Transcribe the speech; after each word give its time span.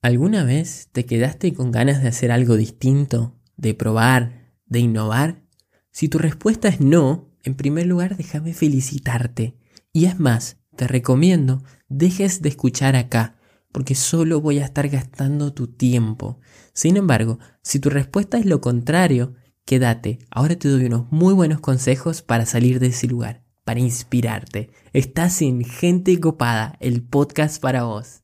¿Alguna 0.00 0.44
vez 0.44 0.90
te 0.92 1.04
quedaste 1.06 1.52
con 1.54 1.72
ganas 1.72 2.00
de 2.00 2.08
hacer 2.08 2.30
algo 2.30 2.56
distinto, 2.56 3.36
de 3.56 3.74
probar, 3.74 4.52
de 4.66 4.78
innovar? 4.78 5.42
Si 5.90 6.08
tu 6.08 6.18
respuesta 6.18 6.68
es 6.68 6.80
no, 6.80 7.32
en 7.42 7.56
primer 7.56 7.86
lugar 7.86 8.16
déjame 8.16 8.54
felicitarte. 8.54 9.56
Y 9.92 10.04
es 10.04 10.20
más, 10.20 10.58
te 10.76 10.86
recomiendo 10.86 11.64
dejes 11.88 12.42
de 12.42 12.48
escuchar 12.48 12.94
acá, 12.94 13.38
porque 13.72 13.96
solo 13.96 14.40
voy 14.40 14.60
a 14.60 14.64
estar 14.64 14.88
gastando 14.88 15.52
tu 15.52 15.66
tiempo. 15.66 16.38
Sin 16.74 16.96
embargo, 16.96 17.40
si 17.62 17.80
tu 17.80 17.90
respuesta 17.90 18.38
es 18.38 18.46
lo 18.46 18.60
contrario, 18.60 19.34
quédate. 19.64 20.20
Ahora 20.30 20.56
te 20.56 20.68
doy 20.68 20.84
unos 20.84 21.10
muy 21.10 21.34
buenos 21.34 21.58
consejos 21.58 22.22
para 22.22 22.46
salir 22.46 22.78
de 22.78 22.88
ese 22.88 23.08
lugar, 23.08 23.42
para 23.64 23.80
inspirarte. 23.80 24.70
Estás 24.92 25.42
en 25.42 25.64
Gente 25.64 26.20
Copada, 26.20 26.76
el 26.78 27.02
podcast 27.02 27.60
para 27.60 27.82
vos. 27.82 28.20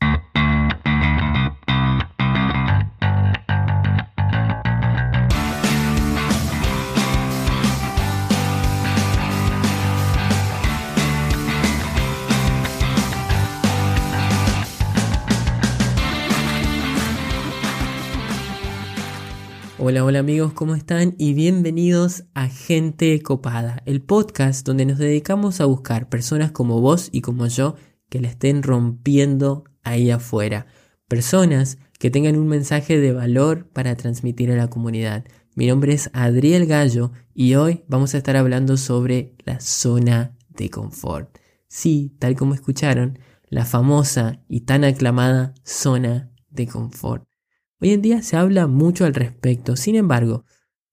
Hola, 19.87 20.03
hola 20.03 20.21
amigos, 20.21 20.55
¿cómo 20.55 20.75
están? 20.75 21.15
Y 21.19 21.35
bienvenidos 21.35 22.25
a 22.33 22.49
Gente 22.49 23.21
Copada, 23.21 23.83
el 23.85 24.01
podcast 24.01 24.67
donde 24.67 24.87
nos 24.87 24.97
dedicamos 24.97 25.61
a 25.61 25.67
buscar 25.67 26.09
personas 26.09 26.53
como 26.53 26.81
vos 26.81 27.11
y 27.13 27.21
como 27.21 27.47
yo 27.49 27.77
que 28.09 28.19
la 28.19 28.29
estén 28.29 28.63
rompiendo 28.63 29.65
ahí 29.83 30.11
afuera. 30.11 30.65
Personas 31.07 31.77
que 31.99 32.11
tengan 32.11 32.39
un 32.39 32.49
mensaje 32.49 32.99
de 32.99 33.13
valor 33.13 33.69
para 33.75 33.95
transmitir 33.95 34.51
a 34.51 34.57
la 34.57 34.71
comunidad. 34.71 35.27
Mi 35.55 35.67
nombre 35.67 35.93
es 35.93 36.09
Adriel 36.15 36.65
Gallo 36.65 37.13
y 37.35 37.55
hoy 37.57 37.85
vamos 37.87 38.15
a 38.15 38.17
estar 38.17 38.39
hablando 38.39 38.79
sobre 38.79 39.35
la 39.45 39.61
zona 39.61 40.35
de 40.49 40.71
confort. 40.71 41.37
Sí, 41.69 42.17
tal 42.19 42.37
como 42.37 42.55
escucharon, 42.55 43.19
la 43.51 43.67
famosa 43.67 44.41
y 44.49 44.63
tan 44.63 44.83
aclamada 44.83 45.53
zona 45.63 46.31
de 46.49 46.69
confort. 46.69 47.34
Hoy 47.85 47.93
en 47.93 48.01
día 48.01 48.23
se 48.23 48.39
habla 48.39 48.67
mucho 48.67 49.05
al 49.05 49.13
respecto, 49.13 49.77
sin 49.77 49.95
embargo, 49.95 50.47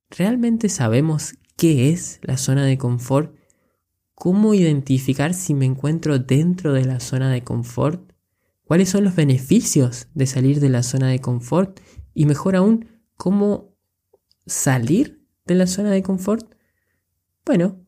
¿realmente 0.10 0.68
sabemos 0.68 1.36
qué 1.56 1.90
es 1.90 2.20
la 2.22 2.36
zona 2.36 2.66
de 2.66 2.78
confort? 2.78 3.34
¿Cómo 4.14 4.54
identificar 4.54 5.34
si 5.34 5.54
me 5.54 5.66
encuentro 5.66 6.20
dentro 6.20 6.74
de 6.74 6.84
la 6.84 7.00
zona 7.00 7.32
de 7.32 7.46
confort? 7.46 8.12
¿Cuáles 8.66 8.90
son 8.90 9.06
los 9.06 9.16
beneficios 9.16 10.10
de 10.16 10.26
salir 10.26 10.60
de 10.60 10.68
la 10.68 10.84
zona 10.84 11.08
de 11.08 11.20
confort? 11.20 11.80
Y 12.14 12.26
mejor 12.26 12.58
aún, 12.58 12.90
¿cómo 13.16 13.74
salir 14.46 15.26
de 15.46 15.56
la 15.56 15.68
zona 15.68 15.92
de 15.92 16.04
confort? 16.04 16.56
Bueno, 17.46 17.86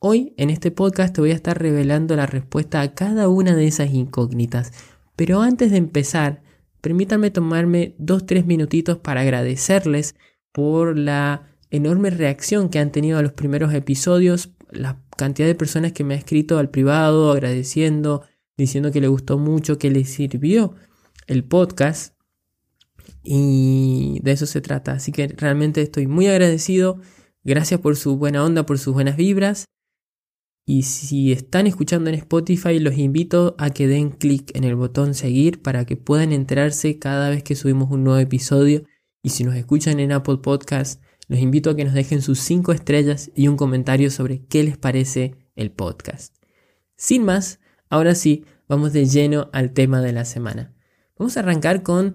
hoy 0.00 0.34
en 0.36 0.50
este 0.50 0.70
podcast 0.70 1.14
te 1.14 1.22
voy 1.22 1.30
a 1.30 1.36
estar 1.36 1.58
revelando 1.58 2.14
la 2.14 2.26
respuesta 2.26 2.82
a 2.82 2.94
cada 2.94 3.26
una 3.30 3.56
de 3.56 3.66
esas 3.66 3.94
incógnitas. 3.94 4.70
Pero 5.16 5.40
antes 5.40 5.70
de 5.70 5.78
empezar, 5.78 6.43
permítanme 6.84 7.30
tomarme 7.30 7.94
dos, 7.96 8.26
tres 8.26 8.44
minutitos 8.44 8.98
para 8.98 9.22
agradecerles 9.22 10.16
por 10.52 10.98
la 10.98 11.48
enorme 11.70 12.10
reacción 12.10 12.68
que 12.68 12.78
han 12.78 12.92
tenido 12.92 13.16
a 13.16 13.22
los 13.22 13.32
primeros 13.32 13.72
episodios, 13.72 14.50
la 14.70 15.00
cantidad 15.16 15.48
de 15.48 15.54
personas 15.54 15.92
que 15.92 16.04
me 16.04 16.12
ha 16.12 16.18
escrito 16.18 16.58
al 16.58 16.68
privado 16.68 17.32
agradeciendo, 17.32 18.22
diciendo 18.58 18.92
que 18.92 19.00
le 19.00 19.08
gustó 19.08 19.38
mucho, 19.38 19.78
que 19.78 19.90
le 19.90 20.04
sirvió 20.04 20.74
el 21.26 21.42
podcast. 21.44 22.14
Y 23.22 24.18
de 24.22 24.32
eso 24.32 24.44
se 24.44 24.60
trata. 24.60 24.92
Así 24.92 25.10
que 25.10 25.28
realmente 25.28 25.80
estoy 25.80 26.06
muy 26.06 26.26
agradecido. 26.26 27.00
Gracias 27.44 27.80
por 27.80 27.96
su 27.96 28.18
buena 28.18 28.44
onda, 28.44 28.66
por 28.66 28.78
sus 28.78 28.92
buenas 28.92 29.16
vibras. 29.16 29.64
Y 30.66 30.84
si 30.84 31.30
están 31.30 31.66
escuchando 31.66 32.08
en 32.08 32.16
Spotify, 32.16 32.78
los 32.78 32.96
invito 32.96 33.54
a 33.58 33.70
que 33.70 33.86
den 33.86 34.10
clic 34.10 34.50
en 34.56 34.64
el 34.64 34.76
botón 34.76 35.14
seguir 35.14 35.60
para 35.60 35.84
que 35.84 35.96
puedan 35.96 36.32
enterarse 36.32 36.98
cada 36.98 37.28
vez 37.28 37.42
que 37.42 37.54
subimos 37.54 37.90
un 37.90 38.02
nuevo 38.04 38.18
episodio. 38.18 38.84
Y 39.22 39.30
si 39.30 39.44
nos 39.44 39.56
escuchan 39.56 40.00
en 40.00 40.12
Apple 40.12 40.38
Podcast, 40.38 41.02
los 41.28 41.38
invito 41.38 41.70
a 41.70 41.76
que 41.76 41.84
nos 41.84 41.92
dejen 41.92 42.22
sus 42.22 42.40
5 42.40 42.72
estrellas 42.72 43.30
y 43.34 43.48
un 43.48 43.56
comentario 43.56 44.10
sobre 44.10 44.46
qué 44.46 44.62
les 44.62 44.78
parece 44.78 45.36
el 45.54 45.70
podcast. 45.70 46.34
Sin 46.96 47.24
más, 47.24 47.60
ahora 47.90 48.14
sí, 48.14 48.44
vamos 48.66 48.92
de 48.92 49.06
lleno 49.06 49.50
al 49.52 49.72
tema 49.72 50.00
de 50.00 50.12
la 50.12 50.24
semana. 50.24 50.74
Vamos 51.18 51.36
a 51.36 51.40
arrancar 51.40 51.82
con 51.82 52.14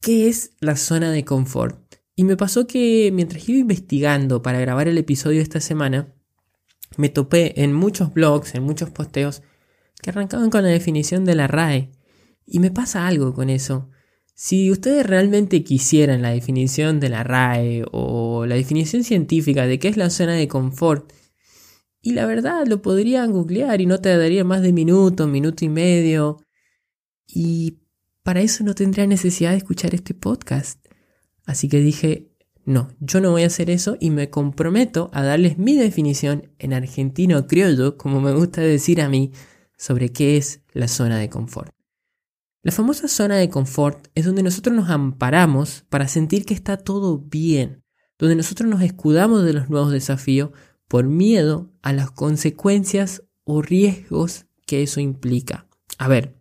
qué 0.00 0.28
es 0.28 0.52
la 0.60 0.76
zona 0.76 1.12
de 1.12 1.24
confort. 1.24 1.96
Y 2.16 2.24
me 2.24 2.36
pasó 2.36 2.66
que 2.66 3.10
mientras 3.12 3.48
iba 3.48 3.58
investigando 3.58 4.42
para 4.42 4.60
grabar 4.60 4.88
el 4.88 4.98
episodio 4.98 5.40
esta 5.40 5.60
semana, 5.60 6.13
me 6.98 7.08
topé 7.08 7.62
en 7.62 7.72
muchos 7.72 8.12
blogs, 8.12 8.54
en 8.54 8.62
muchos 8.62 8.90
posteos, 8.90 9.42
que 10.02 10.10
arrancaban 10.10 10.50
con 10.50 10.62
la 10.62 10.68
definición 10.68 11.24
de 11.24 11.34
la 11.34 11.46
RAE. 11.46 11.90
Y 12.46 12.58
me 12.58 12.70
pasa 12.70 13.06
algo 13.06 13.34
con 13.34 13.50
eso. 13.50 13.90
Si 14.34 14.70
ustedes 14.70 15.06
realmente 15.06 15.62
quisieran 15.62 16.22
la 16.22 16.30
definición 16.30 17.00
de 17.00 17.08
la 17.08 17.22
RAE 17.22 17.84
o 17.92 18.46
la 18.46 18.56
definición 18.56 19.04
científica 19.04 19.66
de 19.66 19.78
qué 19.78 19.88
es 19.88 19.96
la 19.96 20.10
zona 20.10 20.34
de 20.34 20.48
confort, 20.48 21.12
y 22.06 22.12
la 22.12 22.26
verdad 22.26 22.66
lo 22.66 22.82
podrían 22.82 23.32
googlear 23.32 23.80
y 23.80 23.86
no 23.86 23.98
te 23.98 24.14
daría 24.14 24.44
más 24.44 24.60
de 24.60 24.74
minuto, 24.74 25.26
minuto 25.26 25.64
y 25.64 25.70
medio. 25.70 26.36
Y 27.26 27.78
para 28.22 28.42
eso 28.42 28.62
no 28.62 28.74
tendría 28.74 29.06
necesidad 29.06 29.52
de 29.52 29.56
escuchar 29.56 29.94
este 29.94 30.12
podcast. 30.12 30.84
Así 31.46 31.70
que 31.70 31.78
dije, 31.80 32.33
no, 32.64 32.88
yo 32.98 33.20
no 33.20 33.30
voy 33.30 33.42
a 33.42 33.48
hacer 33.48 33.68
eso 33.68 33.96
y 34.00 34.10
me 34.10 34.30
comprometo 34.30 35.10
a 35.12 35.22
darles 35.22 35.58
mi 35.58 35.76
definición 35.76 36.50
en 36.58 36.72
argentino 36.72 37.46
criollo, 37.46 37.98
como 37.98 38.20
me 38.20 38.32
gusta 38.32 38.62
decir 38.62 39.02
a 39.02 39.08
mí, 39.08 39.32
sobre 39.76 40.12
qué 40.12 40.38
es 40.38 40.62
la 40.72 40.88
zona 40.88 41.18
de 41.18 41.28
confort. 41.28 41.70
La 42.62 42.72
famosa 42.72 43.08
zona 43.08 43.36
de 43.36 43.50
confort 43.50 44.08
es 44.14 44.24
donde 44.24 44.42
nosotros 44.42 44.74
nos 44.74 44.88
amparamos 44.88 45.84
para 45.90 46.08
sentir 46.08 46.46
que 46.46 46.54
está 46.54 46.78
todo 46.78 47.18
bien, 47.18 47.84
donde 48.18 48.36
nosotros 48.36 48.70
nos 48.70 48.80
escudamos 48.80 49.44
de 49.44 49.52
los 49.52 49.68
nuevos 49.68 49.92
desafíos 49.92 50.50
por 50.88 51.04
miedo 51.04 51.70
a 51.82 51.92
las 51.92 52.10
consecuencias 52.10 53.22
o 53.44 53.60
riesgos 53.60 54.46
que 54.66 54.82
eso 54.82 55.00
implica. 55.00 55.68
A 55.98 56.08
ver, 56.08 56.38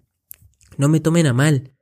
no 0.77 0.87
me 0.87 1.01
tomen 1.01 1.27
a 1.27 1.33
mal. 1.33 1.73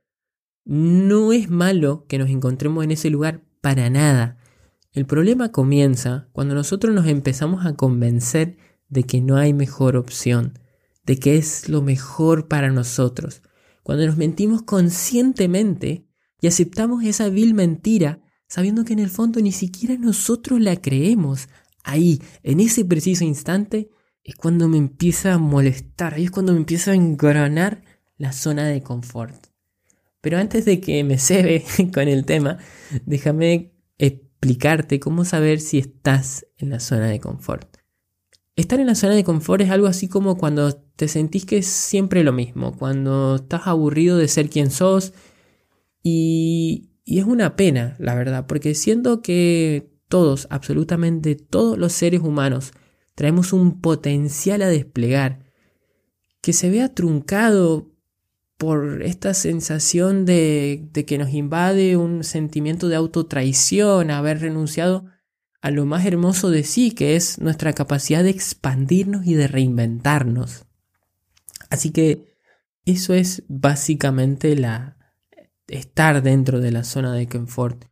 No 0.64 1.32
es 1.32 1.48
malo 1.48 2.06
que 2.08 2.18
nos 2.18 2.28
encontremos 2.28 2.82
en 2.82 2.90
ese 2.90 3.10
lugar 3.10 3.44
para 3.62 3.88
nada. 3.88 4.36
El 4.92 5.06
problema 5.06 5.50
comienza 5.50 6.28
cuando 6.32 6.54
nosotros 6.54 6.94
nos 6.94 7.06
empezamos 7.06 7.64
a 7.64 7.74
convencer 7.74 8.58
de 8.90 9.04
que 9.04 9.22
no 9.22 9.38
hay 9.38 9.54
mejor 9.54 9.96
opción, 9.96 10.58
de 11.06 11.16
que 11.16 11.38
es 11.38 11.70
lo 11.70 11.80
mejor 11.80 12.48
para 12.48 12.70
nosotros. 12.70 13.40
Cuando 13.82 14.04
nos 14.04 14.18
mentimos 14.18 14.62
conscientemente 14.62 16.06
y 16.42 16.48
aceptamos 16.48 17.02
esa 17.04 17.30
vil 17.30 17.54
mentira 17.54 18.20
sabiendo 18.48 18.84
que 18.84 18.92
en 18.92 18.98
el 18.98 19.08
fondo 19.08 19.40
ni 19.40 19.50
siquiera 19.50 19.96
nosotros 19.96 20.60
la 20.60 20.76
creemos. 20.76 21.48
Ahí, 21.84 22.20
en 22.42 22.60
ese 22.60 22.84
preciso 22.84 23.24
instante, 23.24 23.88
es 24.22 24.34
cuando 24.34 24.68
me 24.68 24.76
empieza 24.76 25.32
a 25.32 25.38
molestar, 25.38 26.14
ahí 26.14 26.24
es 26.24 26.30
cuando 26.30 26.52
me 26.52 26.58
empieza 26.58 26.90
a 26.90 26.94
engranar 26.94 27.82
la 28.18 28.32
zona 28.32 28.66
de 28.66 28.82
confort. 28.82 29.51
Pero 30.22 30.38
antes 30.38 30.64
de 30.64 30.80
que 30.80 31.04
me 31.04 31.18
cebe 31.18 31.64
con 31.92 32.08
el 32.08 32.24
tema, 32.24 32.56
déjame 33.04 33.74
explicarte 33.98 34.98
cómo 34.98 35.26
saber 35.26 35.60
si 35.60 35.78
estás 35.78 36.46
en 36.56 36.70
la 36.70 36.80
zona 36.80 37.08
de 37.08 37.20
confort. 37.20 37.76
Estar 38.56 38.80
en 38.80 38.86
la 38.86 38.94
zona 38.94 39.14
de 39.14 39.24
confort 39.24 39.62
es 39.62 39.70
algo 39.70 39.86
así 39.86 40.08
como 40.08 40.38
cuando 40.38 40.74
te 40.74 41.08
sentís 41.08 41.44
que 41.44 41.58
es 41.58 41.66
siempre 41.66 42.22
lo 42.22 42.32
mismo, 42.32 42.76
cuando 42.76 43.36
estás 43.36 43.66
aburrido 43.66 44.16
de 44.16 44.28
ser 44.28 44.48
quien 44.48 44.70
sos 44.70 45.12
y, 46.02 46.90
y 47.04 47.18
es 47.18 47.24
una 47.24 47.56
pena, 47.56 47.96
la 47.98 48.14
verdad, 48.14 48.46
porque 48.46 48.74
siendo 48.74 49.22
que 49.22 49.90
todos, 50.08 50.46
absolutamente 50.50 51.34
todos 51.34 51.78
los 51.78 51.92
seres 51.92 52.20
humanos, 52.20 52.72
traemos 53.14 53.52
un 53.52 53.80
potencial 53.80 54.62
a 54.62 54.68
desplegar, 54.68 55.50
que 56.42 56.52
se 56.52 56.70
vea 56.70 56.94
truncado 56.94 57.91
por 58.62 59.02
esta 59.02 59.34
sensación 59.34 60.24
de, 60.24 60.88
que 61.04 61.18
nos 61.18 61.30
invade 61.34 61.96
un 61.96 62.22
sentimiento 62.22 62.88
de 62.88 62.94
autotraición, 62.94 64.12
haber 64.12 64.38
renunciado 64.38 65.06
a 65.60 65.72
lo 65.72 65.84
más 65.84 66.06
hermoso 66.06 66.48
de 66.48 66.62
sí, 66.62 66.92
que 66.92 67.16
es 67.16 67.40
nuestra 67.40 67.72
capacidad 67.72 68.22
de 68.22 68.30
expandirnos 68.30 69.26
y 69.26 69.34
de 69.34 69.48
reinventarnos. 69.48 70.64
Así 71.70 71.90
que 71.90 72.36
eso 72.84 73.14
es 73.14 73.42
básicamente 73.48 74.56
estar 75.66 76.22
dentro 76.22 76.60
de 76.60 76.70
la 76.70 76.84
zona 76.84 77.12
de 77.14 77.26
confort. 77.26 77.86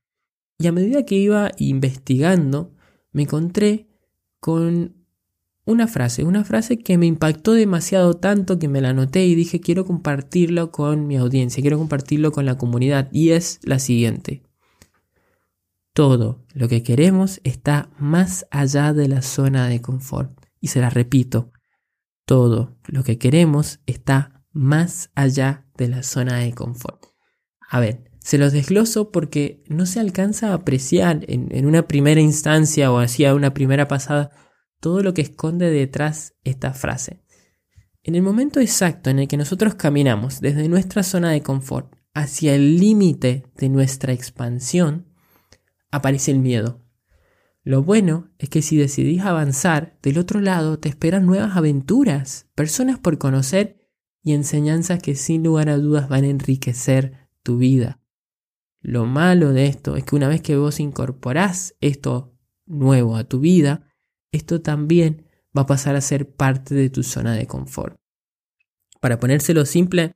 Y 0.56 0.68
a 0.68 0.72
medida 0.72 1.04
que 1.04 1.16
iba 1.16 1.50
investigando, 1.58 2.76
me 3.10 3.22
encontré 3.22 3.88
con 4.38 4.99
una 5.70 5.88
frase, 5.88 6.24
una 6.24 6.44
frase 6.44 6.78
que 6.78 6.98
me 6.98 7.06
impactó 7.06 7.52
demasiado 7.52 8.14
tanto 8.14 8.58
que 8.58 8.68
me 8.68 8.80
la 8.80 8.90
anoté 8.90 9.24
y 9.26 9.34
dije 9.34 9.60
quiero 9.60 9.84
compartirlo 9.84 10.70
con 10.70 11.06
mi 11.06 11.16
audiencia, 11.16 11.62
quiero 11.62 11.78
compartirlo 11.78 12.32
con 12.32 12.46
la 12.46 12.58
comunidad 12.58 13.08
y 13.12 13.30
es 13.30 13.60
la 13.62 13.78
siguiente. 13.78 14.42
Todo 15.92 16.44
lo 16.54 16.68
que 16.68 16.82
queremos 16.82 17.40
está 17.44 17.90
más 17.98 18.46
allá 18.50 18.92
de 18.92 19.08
la 19.08 19.22
zona 19.22 19.68
de 19.68 19.80
confort. 19.80 20.38
Y 20.60 20.68
se 20.68 20.80
la 20.80 20.90
repito, 20.90 21.52
todo 22.24 22.78
lo 22.86 23.02
que 23.02 23.18
queremos 23.18 23.80
está 23.86 24.44
más 24.52 25.10
allá 25.14 25.66
de 25.76 25.88
la 25.88 26.02
zona 26.02 26.36
de 26.38 26.52
confort. 26.52 27.06
A 27.68 27.80
ver, 27.80 28.10
se 28.20 28.38
los 28.38 28.52
desgloso 28.52 29.10
porque 29.10 29.64
no 29.68 29.86
se 29.86 29.98
alcanza 29.98 30.50
a 30.50 30.54
apreciar 30.54 31.24
en, 31.28 31.66
una 31.66 31.88
primera 31.88 32.20
instancia 32.20 32.92
o 32.92 32.98
así 32.98 33.24
a 33.24 33.34
una 33.34 33.54
primera 33.54 33.88
pasada 33.88 34.30
todo 34.80 35.02
lo 35.02 35.14
que 35.14 35.22
esconde 35.22 35.70
detrás 35.70 36.34
esta 36.44 36.72
frase. 36.72 37.22
En 38.02 38.14
el 38.14 38.22
momento 38.22 38.60
exacto 38.60 39.10
en 39.10 39.18
el 39.18 39.28
que 39.28 39.36
nosotros 39.36 39.74
caminamos 39.74 40.40
desde 40.40 40.68
nuestra 40.68 41.02
zona 41.02 41.30
de 41.30 41.42
confort 41.42 41.94
hacia 42.14 42.54
el 42.54 42.78
límite 42.78 43.44
de 43.56 43.68
nuestra 43.68 44.12
expansión, 44.12 45.06
aparece 45.90 46.30
el 46.30 46.38
miedo. 46.38 46.84
Lo 47.62 47.82
bueno 47.82 48.30
es 48.38 48.48
que 48.48 48.62
si 48.62 48.76
decidís 48.76 49.20
avanzar, 49.20 49.98
del 50.02 50.18
otro 50.18 50.40
lado 50.40 50.78
te 50.78 50.88
esperan 50.88 51.26
nuevas 51.26 51.56
aventuras, 51.56 52.48
personas 52.54 52.98
por 52.98 53.18
conocer 53.18 53.86
y 54.22 54.32
enseñanzas 54.32 55.02
que 55.02 55.14
sin 55.14 55.44
lugar 55.44 55.68
a 55.68 55.76
dudas 55.76 56.08
van 56.08 56.24
a 56.24 56.28
enriquecer 56.28 57.28
tu 57.42 57.58
vida. 57.58 58.00
Lo 58.80 59.04
malo 59.04 59.52
de 59.52 59.66
esto 59.66 59.96
es 59.96 60.04
que 60.04 60.16
una 60.16 60.28
vez 60.28 60.40
que 60.40 60.56
vos 60.56 60.80
incorporás 60.80 61.76
esto 61.80 62.34
nuevo 62.64 63.16
a 63.16 63.24
tu 63.24 63.40
vida, 63.40 63.89
esto 64.32 64.60
también 64.60 65.26
va 65.56 65.62
a 65.62 65.66
pasar 65.66 65.96
a 65.96 66.00
ser 66.00 66.30
parte 66.30 66.74
de 66.74 66.90
tu 66.90 67.02
zona 67.02 67.34
de 67.34 67.46
confort. 67.46 67.96
Para 69.00 69.18
ponérselo 69.18 69.64
simple, 69.64 70.14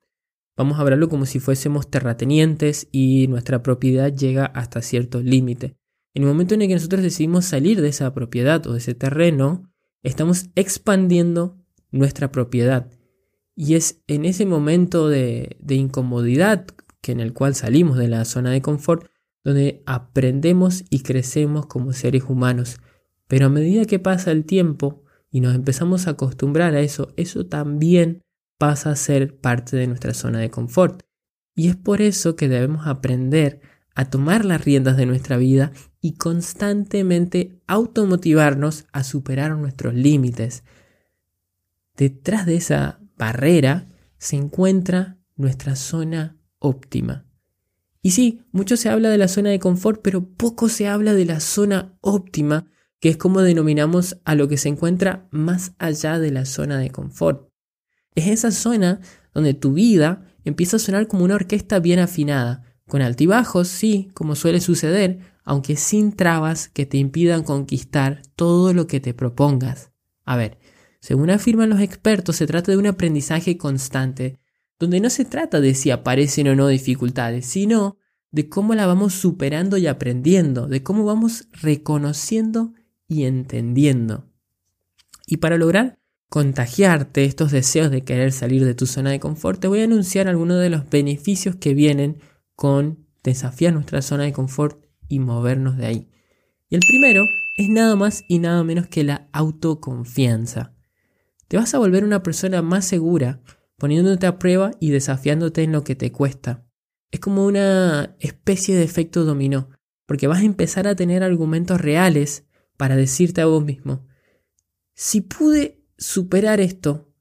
vamos 0.56 0.78
a 0.78 0.82
hablarlo 0.82 1.08
como 1.08 1.26
si 1.26 1.40
fuésemos 1.40 1.90
terratenientes 1.90 2.88
y 2.92 3.26
nuestra 3.28 3.62
propiedad 3.62 4.12
llega 4.12 4.46
hasta 4.46 4.82
cierto 4.82 5.20
límite. 5.20 5.76
En 6.12 6.22
el 6.22 6.28
momento 6.28 6.54
en 6.54 6.62
el 6.62 6.68
que 6.68 6.74
nosotros 6.74 7.02
decidimos 7.02 7.44
salir 7.44 7.80
de 7.80 7.88
esa 7.88 8.12
propiedad 8.14 8.64
o 8.66 8.72
de 8.72 8.78
ese 8.78 8.94
terreno, 8.94 9.72
estamos 10.02 10.46
expandiendo 10.54 11.58
nuestra 11.90 12.30
propiedad. 12.30 12.90
Y 13.56 13.74
es 13.74 14.02
en 14.06 14.24
ese 14.24 14.46
momento 14.46 15.08
de, 15.08 15.56
de 15.60 15.74
incomodidad 15.74 16.66
que 17.00 17.12
en 17.12 17.20
el 17.20 17.32
cual 17.32 17.54
salimos 17.54 17.98
de 17.98 18.08
la 18.08 18.24
zona 18.24 18.50
de 18.50 18.62
confort 18.62 19.08
donde 19.44 19.82
aprendemos 19.86 20.84
y 20.88 21.00
crecemos 21.00 21.66
como 21.66 21.92
seres 21.92 22.24
humanos. 22.28 22.78
Pero 23.28 23.46
a 23.46 23.50
medida 23.50 23.84
que 23.84 23.98
pasa 23.98 24.30
el 24.30 24.44
tiempo 24.44 25.02
y 25.30 25.40
nos 25.40 25.54
empezamos 25.54 26.06
a 26.06 26.10
acostumbrar 26.10 26.74
a 26.74 26.80
eso, 26.80 27.12
eso 27.16 27.46
también 27.46 28.22
pasa 28.58 28.90
a 28.90 28.96
ser 28.96 29.36
parte 29.36 29.76
de 29.76 29.86
nuestra 29.86 30.14
zona 30.14 30.38
de 30.38 30.50
confort. 30.50 31.02
Y 31.54 31.68
es 31.68 31.76
por 31.76 32.02
eso 32.02 32.36
que 32.36 32.48
debemos 32.48 32.86
aprender 32.86 33.60
a 33.94 34.06
tomar 34.06 34.44
las 34.44 34.64
riendas 34.64 34.96
de 34.96 35.06
nuestra 35.06 35.36
vida 35.36 35.72
y 36.00 36.14
constantemente 36.14 37.60
automotivarnos 37.66 38.86
a 38.92 39.04
superar 39.04 39.56
nuestros 39.56 39.94
límites. 39.94 40.64
Detrás 41.96 42.44
de 42.46 42.56
esa 42.56 43.00
barrera 43.16 43.88
se 44.18 44.36
encuentra 44.36 45.18
nuestra 45.36 45.76
zona 45.76 46.36
óptima. 46.58 47.26
Y 48.02 48.10
sí, 48.10 48.42
mucho 48.52 48.76
se 48.76 48.88
habla 48.88 49.08
de 49.08 49.18
la 49.18 49.28
zona 49.28 49.50
de 49.50 49.58
confort, 49.58 50.02
pero 50.02 50.28
poco 50.28 50.68
se 50.68 50.88
habla 50.88 51.14
de 51.14 51.24
la 51.24 51.40
zona 51.40 51.96
óptima, 52.00 52.66
que 53.04 53.10
es 53.10 53.18
como 53.18 53.42
denominamos 53.42 54.16
a 54.24 54.34
lo 54.34 54.48
que 54.48 54.56
se 54.56 54.70
encuentra 54.70 55.28
más 55.30 55.74
allá 55.78 56.18
de 56.18 56.30
la 56.30 56.46
zona 56.46 56.78
de 56.78 56.88
confort. 56.88 57.50
Es 58.14 58.28
esa 58.28 58.50
zona 58.50 59.02
donde 59.34 59.52
tu 59.52 59.74
vida 59.74 60.24
empieza 60.42 60.76
a 60.76 60.80
sonar 60.80 61.06
como 61.06 61.22
una 61.22 61.34
orquesta 61.34 61.80
bien 61.80 61.98
afinada, 61.98 62.62
con 62.88 63.02
altibajos, 63.02 63.68
sí, 63.68 64.08
como 64.14 64.34
suele 64.34 64.58
suceder, 64.62 65.18
aunque 65.44 65.76
sin 65.76 66.12
trabas 66.16 66.70
que 66.70 66.86
te 66.86 66.96
impidan 66.96 67.42
conquistar 67.42 68.22
todo 68.36 68.72
lo 68.72 68.86
que 68.86 69.00
te 69.00 69.12
propongas. 69.12 69.92
A 70.24 70.38
ver, 70.38 70.56
según 70.98 71.28
afirman 71.28 71.68
los 71.68 71.80
expertos, 71.80 72.36
se 72.36 72.46
trata 72.46 72.72
de 72.72 72.78
un 72.78 72.86
aprendizaje 72.86 73.58
constante, 73.58 74.38
donde 74.78 75.00
no 75.00 75.10
se 75.10 75.26
trata 75.26 75.60
de 75.60 75.74
si 75.74 75.90
aparecen 75.90 76.48
o 76.48 76.56
no 76.56 76.68
dificultades, 76.68 77.44
sino 77.44 77.98
de 78.30 78.48
cómo 78.48 78.74
la 78.74 78.86
vamos 78.86 79.12
superando 79.12 79.76
y 79.76 79.88
aprendiendo, 79.88 80.68
de 80.68 80.82
cómo 80.82 81.04
vamos 81.04 81.48
reconociendo 81.52 82.72
y 83.08 83.24
entendiendo. 83.24 84.30
Y 85.26 85.38
para 85.38 85.56
lograr 85.56 85.98
contagiarte 86.28 87.24
estos 87.24 87.52
deseos 87.52 87.90
de 87.90 88.02
querer 88.02 88.32
salir 88.32 88.64
de 88.64 88.74
tu 88.74 88.86
zona 88.86 89.10
de 89.10 89.20
confort, 89.20 89.60
te 89.60 89.68
voy 89.68 89.80
a 89.80 89.84
anunciar 89.84 90.28
algunos 90.28 90.60
de 90.60 90.70
los 90.70 90.88
beneficios 90.90 91.56
que 91.56 91.74
vienen 91.74 92.18
con 92.56 93.06
desafiar 93.22 93.72
nuestra 93.72 94.02
zona 94.02 94.24
de 94.24 94.32
confort 94.32 94.84
y 95.08 95.20
movernos 95.20 95.76
de 95.76 95.86
ahí. 95.86 96.08
Y 96.68 96.74
el 96.74 96.80
primero 96.80 97.24
es 97.56 97.68
nada 97.68 97.94
más 97.96 98.24
y 98.28 98.38
nada 98.38 98.64
menos 98.64 98.88
que 98.88 99.04
la 99.04 99.28
autoconfianza. 99.32 100.74
Te 101.48 101.56
vas 101.56 101.74
a 101.74 101.78
volver 101.78 102.04
una 102.04 102.22
persona 102.22 102.62
más 102.62 102.84
segura, 102.84 103.40
poniéndote 103.76 104.26
a 104.26 104.38
prueba 104.38 104.72
y 104.80 104.90
desafiándote 104.90 105.62
en 105.62 105.72
lo 105.72 105.84
que 105.84 105.94
te 105.94 106.10
cuesta. 106.10 106.66
Es 107.10 107.20
como 107.20 107.46
una 107.46 108.16
especie 108.18 108.74
de 108.74 108.82
efecto 108.82 109.24
dominó, 109.24 109.68
porque 110.06 110.26
vas 110.26 110.40
a 110.40 110.44
empezar 110.44 110.88
a 110.88 110.96
tener 110.96 111.22
argumentos 111.22 111.80
reales 111.80 112.44
para 112.76 112.96
decirte 112.96 113.40
a 113.40 113.46
vos 113.46 113.64
mismo, 113.64 114.06
si 114.94 115.20
pude 115.20 115.84
superar 115.98 116.60
esto, 116.60 117.12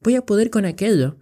voy 0.00 0.16
a 0.16 0.26
poder 0.26 0.50
con 0.50 0.64
aquello. 0.64 1.18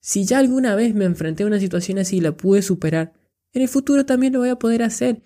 Si 0.00 0.24
ya 0.24 0.38
alguna 0.38 0.74
vez 0.74 0.94
me 0.94 1.04
enfrenté 1.04 1.44
a 1.44 1.46
una 1.46 1.60
situación 1.60 1.98
así 1.98 2.16
y 2.16 2.20
la 2.20 2.36
pude 2.36 2.62
superar, 2.62 3.12
en 3.52 3.62
el 3.62 3.68
futuro 3.68 4.04
también 4.04 4.32
lo 4.32 4.40
voy 4.40 4.48
a 4.48 4.56
poder 4.56 4.82
hacer. 4.82 5.22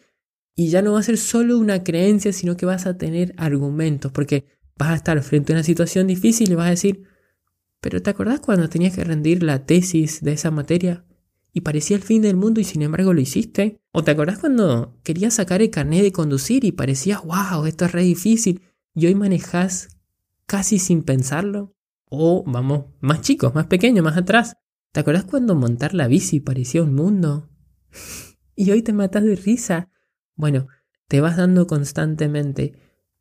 Y 0.54 0.68
ya 0.68 0.82
no 0.82 0.92
va 0.92 1.00
a 1.00 1.04
ser 1.04 1.16
solo 1.16 1.58
una 1.58 1.82
creencia, 1.82 2.32
sino 2.32 2.56
que 2.56 2.66
vas 2.66 2.86
a 2.86 2.98
tener 2.98 3.34
argumentos, 3.38 4.12
porque 4.12 4.44
vas 4.76 4.90
a 4.90 4.96
estar 4.96 5.22
frente 5.22 5.52
a 5.52 5.56
una 5.56 5.62
situación 5.62 6.06
difícil 6.06 6.50
y 6.50 6.54
vas 6.54 6.66
a 6.66 6.70
decir, 6.70 7.04
pero 7.80 8.02
¿te 8.02 8.10
acordás 8.10 8.40
cuando 8.40 8.68
tenías 8.68 8.94
que 8.94 9.04
rendir 9.04 9.42
la 9.42 9.64
tesis 9.64 10.22
de 10.22 10.32
esa 10.32 10.50
materia? 10.50 11.04
Y 11.52 11.60
parecía 11.60 11.96
el 11.96 12.02
fin 12.02 12.22
del 12.22 12.36
mundo 12.36 12.60
y 12.60 12.64
sin 12.64 12.82
embargo 12.82 13.12
lo 13.12 13.20
hiciste. 13.20 13.80
¿O 13.92 14.02
te 14.02 14.10
acordás 14.10 14.38
cuando 14.38 14.98
querías 15.02 15.34
sacar 15.34 15.60
el 15.60 15.70
carnet 15.70 16.02
de 16.02 16.12
conducir 16.12 16.64
y 16.64 16.72
parecías, 16.72 17.22
wow, 17.22 17.66
esto 17.66 17.84
es 17.84 17.92
re 17.92 18.02
difícil? 18.02 18.62
Y 18.94 19.06
hoy 19.06 19.14
manejas 19.14 19.88
casi 20.46 20.78
sin 20.78 21.02
pensarlo. 21.02 21.74
O 22.04 22.44
vamos, 22.46 22.86
más 23.00 23.20
chicos, 23.20 23.54
más 23.54 23.66
pequeños, 23.66 24.04
más 24.04 24.16
atrás. 24.16 24.56
¿Te 24.92 25.00
acordás 25.00 25.24
cuando 25.24 25.54
montar 25.54 25.94
la 25.94 26.08
bici 26.08 26.40
parecía 26.40 26.82
un 26.82 26.94
mundo? 26.94 27.50
y 28.56 28.70
hoy 28.70 28.82
te 28.82 28.92
matas 28.92 29.24
de 29.24 29.36
risa. 29.36 29.90
Bueno, 30.34 30.68
te 31.08 31.20
vas 31.20 31.36
dando 31.36 31.66
constantemente 31.66 32.74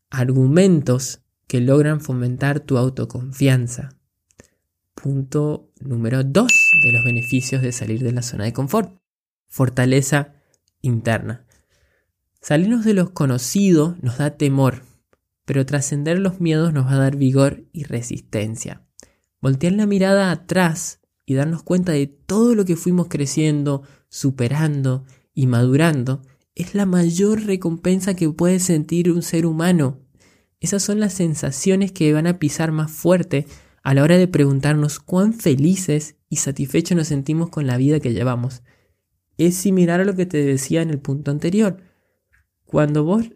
argumentos 0.09 1.21
que 1.47 1.59
logran 1.59 1.99
fomentar 1.99 2.61
tu 2.61 2.77
autoconfianza. 2.77 4.00
Punto 5.01 5.71
número 5.79 6.23
2 6.23 6.47
de 6.83 6.91
los 6.91 7.03
beneficios 7.03 7.63
de 7.63 7.71
salir 7.71 8.03
de 8.03 8.11
la 8.11 8.21
zona 8.21 8.43
de 8.43 8.53
confort. 8.53 9.01
Fortaleza 9.47 10.35
interna. 10.83 11.47
Salirnos 12.39 12.85
de 12.85 12.93
lo 12.93 13.11
conocido 13.11 13.97
nos 14.03 14.19
da 14.19 14.37
temor, 14.37 14.83
pero 15.45 15.65
trascender 15.65 16.19
los 16.19 16.39
miedos 16.39 16.71
nos 16.71 16.85
va 16.85 16.93
a 16.93 16.99
dar 16.99 17.15
vigor 17.15 17.65
y 17.71 17.85
resistencia. 17.85 18.85
Voltear 19.41 19.73
la 19.73 19.87
mirada 19.87 20.29
atrás 20.29 20.99
y 21.25 21.33
darnos 21.33 21.63
cuenta 21.63 21.93
de 21.93 22.05
todo 22.05 22.53
lo 22.53 22.63
que 22.63 22.75
fuimos 22.75 23.07
creciendo, 23.07 23.81
superando 24.07 25.05
y 25.33 25.47
madurando 25.47 26.21
es 26.53 26.75
la 26.75 26.85
mayor 26.85 27.45
recompensa 27.45 28.13
que 28.13 28.29
puede 28.29 28.59
sentir 28.59 29.11
un 29.11 29.23
ser 29.23 29.47
humano. 29.47 29.99
Esas 30.59 30.83
son 30.83 30.99
las 30.99 31.13
sensaciones 31.13 31.91
que 31.91 32.13
van 32.13 32.27
a 32.27 32.37
pisar 32.37 32.71
más 32.71 32.91
fuerte 32.91 33.47
a 33.83 33.93
la 33.93 34.03
hora 34.03 34.17
de 34.17 34.27
preguntarnos 34.27 34.99
cuán 34.99 35.33
felices 35.33 36.15
y 36.29 36.37
satisfechos 36.37 36.95
nos 36.95 37.07
sentimos 37.07 37.49
con 37.49 37.67
la 37.67 37.77
vida 37.77 37.99
que 37.99 38.13
llevamos. 38.13 38.63
Es 39.37 39.55
similar 39.55 39.99
a 40.01 40.05
lo 40.05 40.15
que 40.15 40.25
te 40.25 40.43
decía 40.43 40.81
en 40.81 40.89
el 40.89 40.99
punto 40.99 41.31
anterior. 41.31 41.77
Cuando 42.65 43.03
vos 43.03 43.31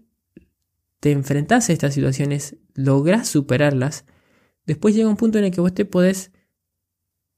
te 0.99 1.11
enfrentás 1.11 1.69
a 1.69 1.73
estas 1.73 1.93
situaciones, 1.93 2.57
lográs 2.73 3.27
superarlas, 3.27 4.05
después 4.65 4.95
llega 4.95 5.09
un 5.09 5.17
punto 5.17 5.39
en 5.39 5.45
el 5.45 5.51
que 5.51 5.61
vos 5.61 5.73
te 5.73 5.85
podés 5.85 6.31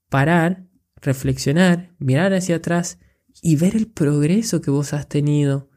parar, 0.10 0.68
reflexionar, 1.02 1.94
mirar 2.00 2.34
hacia 2.34 2.58
atrás 2.58 3.00
y 3.42 3.56
ver 3.56 3.76
el 3.76 3.88
progreso 3.88 4.62
que 4.62 4.72
vos 4.72 4.94
has 4.94 5.08
tenido. 5.08 5.70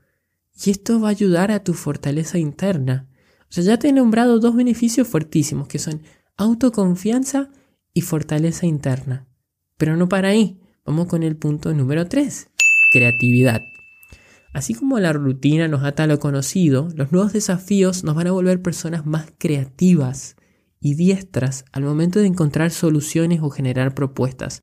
Y 0.54 0.70
esto 0.70 1.00
va 1.00 1.08
a 1.08 1.12
ayudar 1.12 1.50
a 1.52 1.62
tu 1.62 1.74
fortaleza 1.74 2.38
interna. 2.38 3.08
O 3.48 3.52
sea, 3.52 3.64
ya 3.64 3.78
te 3.78 3.88
he 3.88 3.92
nombrado 3.92 4.38
dos 4.38 4.54
beneficios 4.54 5.08
fuertísimos 5.08 5.68
que 5.68 5.78
son 5.78 6.02
autoconfianza 6.40 7.50
y 7.92 8.00
fortaleza 8.00 8.64
interna. 8.64 9.28
Pero 9.76 9.96
no 9.96 10.08
para 10.08 10.28
ahí. 10.28 10.58
Vamos 10.86 11.06
con 11.06 11.22
el 11.22 11.36
punto 11.36 11.74
número 11.74 12.06
3, 12.08 12.48
creatividad. 12.92 13.60
Así 14.54 14.72
como 14.72 14.98
la 14.98 15.12
rutina 15.12 15.68
nos 15.68 15.84
ata 15.84 16.04
a 16.04 16.06
lo 16.06 16.18
conocido, 16.18 16.88
los 16.96 17.12
nuevos 17.12 17.34
desafíos 17.34 18.04
nos 18.04 18.14
van 18.14 18.26
a 18.26 18.32
volver 18.32 18.62
personas 18.62 19.04
más 19.04 19.26
creativas 19.36 20.36
y 20.80 20.94
diestras 20.94 21.66
al 21.72 21.82
momento 21.82 22.20
de 22.20 22.26
encontrar 22.26 22.70
soluciones 22.70 23.40
o 23.42 23.50
generar 23.50 23.94
propuestas. 23.94 24.62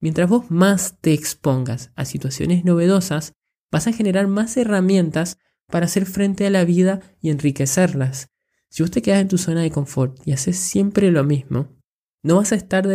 Mientras 0.00 0.30
vos 0.30 0.50
más 0.50 0.96
te 1.02 1.12
expongas 1.12 1.92
a 1.94 2.06
situaciones 2.06 2.64
novedosas, 2.64 3.34
vas 3.70 3.86
a 3.86 3.92
generar 3.92 4.28
más 4.28 4.56
herramientas 4.56 5.36
para 5.66 5.84
hacer 5.84 6.06
frente 6.06 6.46
a 6.46 6.50
la 6.50 6.64
vida 6.64 7.00
y 7.20 7.28
enriquecerlas. 7.28 8.31
Si 8.72 8.82
vos 8.82 8.90
te 8.90 9.02
quedas 9.02 9.20
en 9.20 9.28
tu 9.28 9.36
zona 9.36 9.60
de 9.60 9.70
confort 9.70 10.18
y 10.26 10.32
haces 10.32 10.56
siempre 10.56 11.10
lo 11.10 11.24
mismo, 11.24 11.68
no 12.22 12.36
vas 12.36 12.52
a 12.52 12.54
estar 12.54 12.88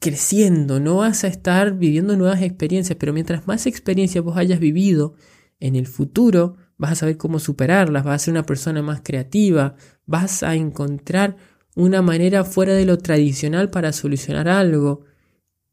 creciendo, 0.00 0.80
no 0.80 0.96
vas 0.96 1.24
a 1.24 1.26
estar 1.26 1.76
viviendo 1.76 2.16
nuevas 2.16 2.40
experiencias, 2.40 2.96
pero 2.98 3.12
mientras 3.12 3.46
más 3.46 3.66
experiencias 3.66 4.24
vos 4.24 4.38
hayas 4.38 4.58
vivido, 4.58 5.14
en 5.60 5.76
el 5.76 5.86
futuro 5.86 6.56
vas 6.78 6.92
a 6.92 6.94
saber 6.94 7.18
cómo 7.18 7.40
superarlas, 7.40 8.04
vas 8.04 8.14
a 8.14 8.24
ser 8.24 8.32
una 8.32 8.44
persona 8.44 8.80
más 8.80 9.02
creativa, 9.04 9.76
vas 10.06 10.42
a 10.42 10.54
encontrar 10.54 11.36
una 11.76 12.00
manera 12.00 12.42
fuera 12.42 12.72
de 12.72 12.86
lo 12.86 12.96
tradicional 12.96 13.68
para 13.68 13.92
solucionar 13.92 14.48
algo. 14.48 15.04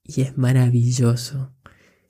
Y 0.03 0.19
es 0.19 0.37
maravilloso. 0.37 1.53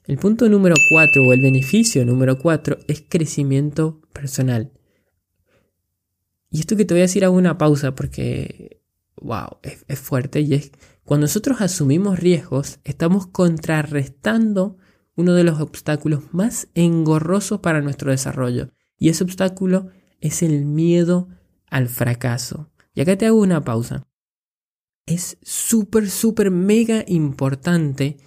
El 0.07 0.17
punto 0.17 0.49
número 0.49 0.73
4 0.89 1.21
o 1.21 1.33
el 1.33 1.41
beneficio 1.43 2.03
número 2.05 2.39
4 2.39 2.79
es 2.87 3.03
crecimiento 3.07 4.01
personal. 4.13 4.71
Y 6.51 6.59
esto 6.59 6.75
que 6.75 6.85
te 6.85 6.93
voy 6.93 7.01
a 7.01 7.03
decir 7.03 7.25
hago 7.25 7.35
una 7.35 7.57
pausa 7.57 7.93
porque, 7.93 8.81
wow, 9.21 9.59
es, 9.61 9.99
fuerte 9.99 10.41
y 10.41 10.55
es 10.55 10.71
cuando 11.03 11.25
nosotros 11.25 11.61
asumimos 11.61 12.19
riesgos, 12.19 12.79
estamos 12.83 13.27
contrarrestando 13.27 14.77
uno 15.15 15.33
de 15.33 15.43
los 15.43 15.59
obstáculos 15.59 16.33
más 16.33 16.67
engorrosos 16.75 17.59
para 17.59 17.81
nuestro 17.81 18.11
desarrollo. 18.11 18.71
Y 18.97 19.09
ese 19.09 19.23
obstáculo 19.23 19.89
es 20.21 20.43
el 20.43 20.65
miedo 20.65 21.27
al 21.67 21.89
fracaso. 21.89 22.71
Y 22.93 23.01
acá 23.01 23.17
te 23.17 23.25
hago 23.25 23.39
una 23.39 23.63
pausa. 23.63 24.07
Es 25.05 25.37
súper, 25.41 26.09
súper, 26.09 26.51
mega 26.51 27.03
importante 27.07 28.17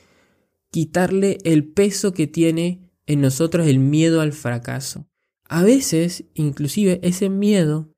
quitarle 0.70 1.38
el 1.44 1.64
peso 1.64 2.12
que 2.12 2.26
tiene 2.26 2.90
en 3.06 3.20
nosotros 3.20 3.66
el 3.68 3.78
miedo 3.78 4.20
al 4.20 4.32
fracaso. 4.32 5.08
A 5.44 5.62
veces, 5.62 6.24
inclusive, 6.34 6.98
ese 7.02 7.28
miedo 7.28 7.91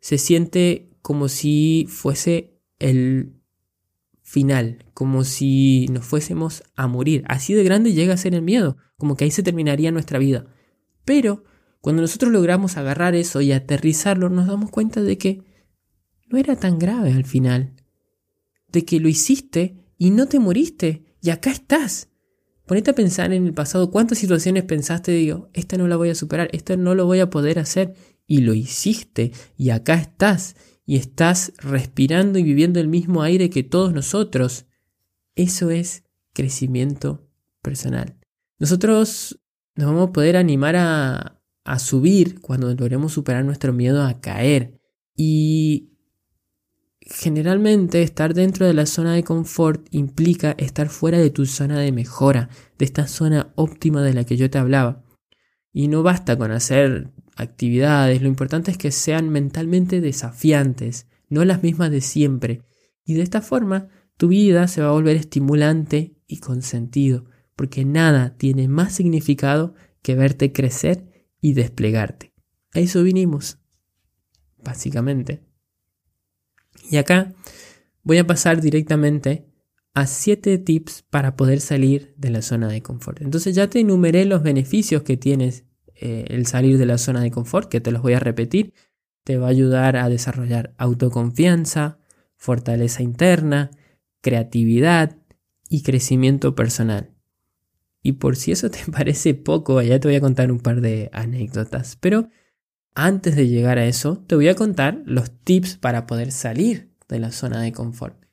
se 0.00 0.18
siente 0.18 0.90
como 1.02 1.28
si 1.28 1.86
fuese 1.88 2.58
el 2.78 3.40
final, 4.22 4.84
como 4.94 5.24
si 5.24 5.86
nos 5.90 6.04
fuésemos 6.04 6.62
a 6.76 6.86
morir. 6.86 7.24
Así 7.28 7.54
de 7.54 7.64
grande 7.64 7.92
llega 7.92 8.14
a 8.14 8.18
ser 8.18 8.34
el 8.34 8.42
miedo, 8.42 8.76
como 8.96 9.16
que 9.16 9.24
ahí 9.24 9.30
se 9.30 9.42
terminaría 9.42 9.90
nuestra 9.90 10.18
vida. 10.18 10.46
Pero 11.04 11.44
cuando 11.80 12.02
nosotros 12.02 12.30
logramos 12.30 12.76
agarrar 12.76 13.14
eso 13.14 13.40
y 13.40 13.52
aterrizarlo, 13.52 14.28
nos 14.28 14.46
damos 14.46 14.70
cuenta 14.70 15.02
de 15.02 15.18
que 15.18 15.42
no 16.28 16.38
era 16.38 16.56
tan 16.56 16.78
grave 16.78 17.12
al 17.12 17.24
final. 17.24 17.74
De 18.68 18.84
que 18.84 19.00
lo 19.00 19.08
hiciste 19.08 19.76
y 19.98 20.10
no 20.10 20.26
te 20.26 20.38
moriste. 20.38 21.04
Y 21.22 21.30
acá 21.30 21.50
estás. 21.50 22.08
Ponete 22.66 22.92
a 22.92 22.94
pensar 22.94 23.32
en 23.32 23.46
el 23.46 23.52
pasado 23.52 23.90
cuántas 23.90 24.18
situaciones 24.18 24.62
pensaste, 24.62 25.10
digo, 25.10 25.50
esta 25.54 25.76
no 25.76 25.88
la 25.88 25.96
voy 25.96 26.10
a 26.10 26.14
superar, 26.14 26.48
esta 26.52 26.76
no 26.76 26.94
lo 26.94 27.04
voy 27.04 27.18
a 27.18 27.28
poder 27.28 27.58
hacer. 27.58 27.94
Y 28.30 28.42
lo 28.42 28.54
hiciste. 28.54 29.32
Y 29.56 29.70
acá 29.70 29.94
estás. 29.94 30.54
Y 30.86 30.94
estás 30.94 31.52
respirando 31.58 32.38
y 32.38 32.44
viviendo 32.44 32.78
el 32.78 32.86
mismo 32.86 33.22
aire 33.22 33.50
que 33.50 33.64
todos 33.64 33.92
nosotros. 33.92 34.66
Eso 35.34 35.70
es 35.70 36.04
crecimiento 36.32 37.28
personal. 37.60 38.20
Nosotros 38.60 39.40
nos 39.74 39.88
vamos 39.88 40.10
a 40.10 40.12
poder 40.12 40.36
animar 40.36 40.76
a, 40.76 41.42
a 41.64 41.78
subir 41.80 42.40
cuando 42.40 42.72
logremos 42.72 43.12
superar 43.14 43.44
nuestro 43.44 43.72
miedo 43.72 44.00
a 44.04 44.20
caer. 44.20 44.80
Y 45.16 45.90
generalmente 47.00 48.00
estar 48.00 48.32
dentro 48.32 48.64
de 48.64 48.74
la 48.74 48.86
zona 48.86 49.14
de 49.14 49.24
confort 49.24 49.88
implica 49.90 50.54
estar 50.56 50.88
fuera 50.88 51.18
de 51.18 51.30
tu 51.30 51.46
zona 51.46 51.80
de 51.80 51.90
mejora, 51.90 52.48
de 52.78 52.84
esta 52.84 53.08
zona 53.08 53.52
óptima 53.56 54.02
de 54.02 54.14
la 54.14 54.22
que 54.22 54.36
yo 54.36 54.48
te 54.50 54.58
hablaba. 54.58 55.02
Y 55.72 55.88
no 55.88 56.04
basta 56.04 56.38
con 56.38 56.52
hacer 56.52 57.10
actividades, 57.40 58.22
lo 58.22 58.28
importante 58.28 58.70
es 58.70 58.78
que 58.78 58.90
sean 58.90 59.30
mentalmente 59.30 60.00
desafiantes, 60.00 61.06
no 61.28 61.44
las 61.44 61.62
mismas 61.62 61.90
de 61.90 62.00
siempre. 62.00 62.62
Y 63.04 63.14
de 63.14 63.22
esta 63.22 63.40
forma 63.40 63.88
tu 64.16 64.28
vida 64.28 64.68
se 64.68 64.82
va 64.82 64.88
a 64.88 64.92
volver 64.92 65.16
estimulante 65.16 66.16
y 66.26 66.38
con 66.38 66.62
sentido, 66.62 67.24
porque 67.56 67.84
nada 67.84 68.36
tiene 68.36 68.68
más 68.68 68.94
significado 68.94 69.74
que 70.02 70.14
verte 70.14 70.52
crecer 70.52 71.26
y 71.40 71.54
desplegarte. 71.54 72.32
A 72.74 72.80
eso 72.80 73.02
vinimos, 73.02 73.58
básicamente. 74.62 75.42
Y 76.90 76.98
acá 76.98 77.32
voy 78.02 78.18
a 78.18 78.26
pasar 78.26 78.60
directamente 78.60 79.46
a 79.94 80.06
7 80.06 80.58
tips 80.58 81.02
para 81.10 81.36
poder 81.36 81.60
salir 81.60 82.14
de 82.16 82.30
la 82.30 82.42
zona 82.42 82.68
de 82.68 82.82
confort. 82.82 83.20
Entonces 83.20 83.54
ya 83.54 83.68
te 83.68 83.80
enumeré 83.80 84.24
los 84.24 84.42
beneficios 84.42 85.02
que 85.02 85.16
tienes 85.16 85.64
eh, 86.00 86.24
el 86.28 86.46
salir 86.46 86.78
de 86.78 86.86
la 86.86 86.98
zona 86.98 87.20
de 87.20 87.30
confort, 87.30 87.68
que 87.68 87.80
te 87.80 87.92
los 87.92 88.00
voy 88.00 88.14
a 88.14 88.20
repetir. 88.20 88.72
Te 89.24 89.36
va 89.36 89.48
a 89.48 89.50
ayudar 89.50 89.96
a 89.96 90.08
desarrollar 90.08 90.74
autoconfianza, 90.78 91.98
fortaleza 92.36 93.02
interna, 93.02 93.70
creatividad 94.22 95.18
y 95.68 95.82
crecimiento 95.82 96.54
personal. 96.54 97.10
Y 98.02 98.12
por 98.12 98.36
si 98.36 98.52
eso 98.52 98.70
te 98.70 98.90
parece 98.90 99.34
poco, 99.34 99.80
ya 99.82 100.00
te 100.00 100.08
voy 100.08 100.16
a 100.16 100.20
contar 100.20 100.50
un 100.50 100.60
par 100.60 100.80
de 100.80 101.10
anécdotas. 101.12 101.96
Pero 101.96 102.28
antes 102.94 103.36
de 103.36 103.48
llegar 103.48 103.78
a 103.78 103.86
eso, 103.86 104.24
te 104.26 104.34
voy 104.34 104.48
a 104.48 104.54
contar 104.54 105.02
los 105.04 105.30
tips 105.44 105.76
para 105.76 106.06
poder 106.06 106.32
salir 106.32 106.90
de 107.08 107.18
la 107.18 107.30
zona 107.30 107.60
de 107.60 107.72
confort. 107.72 108.24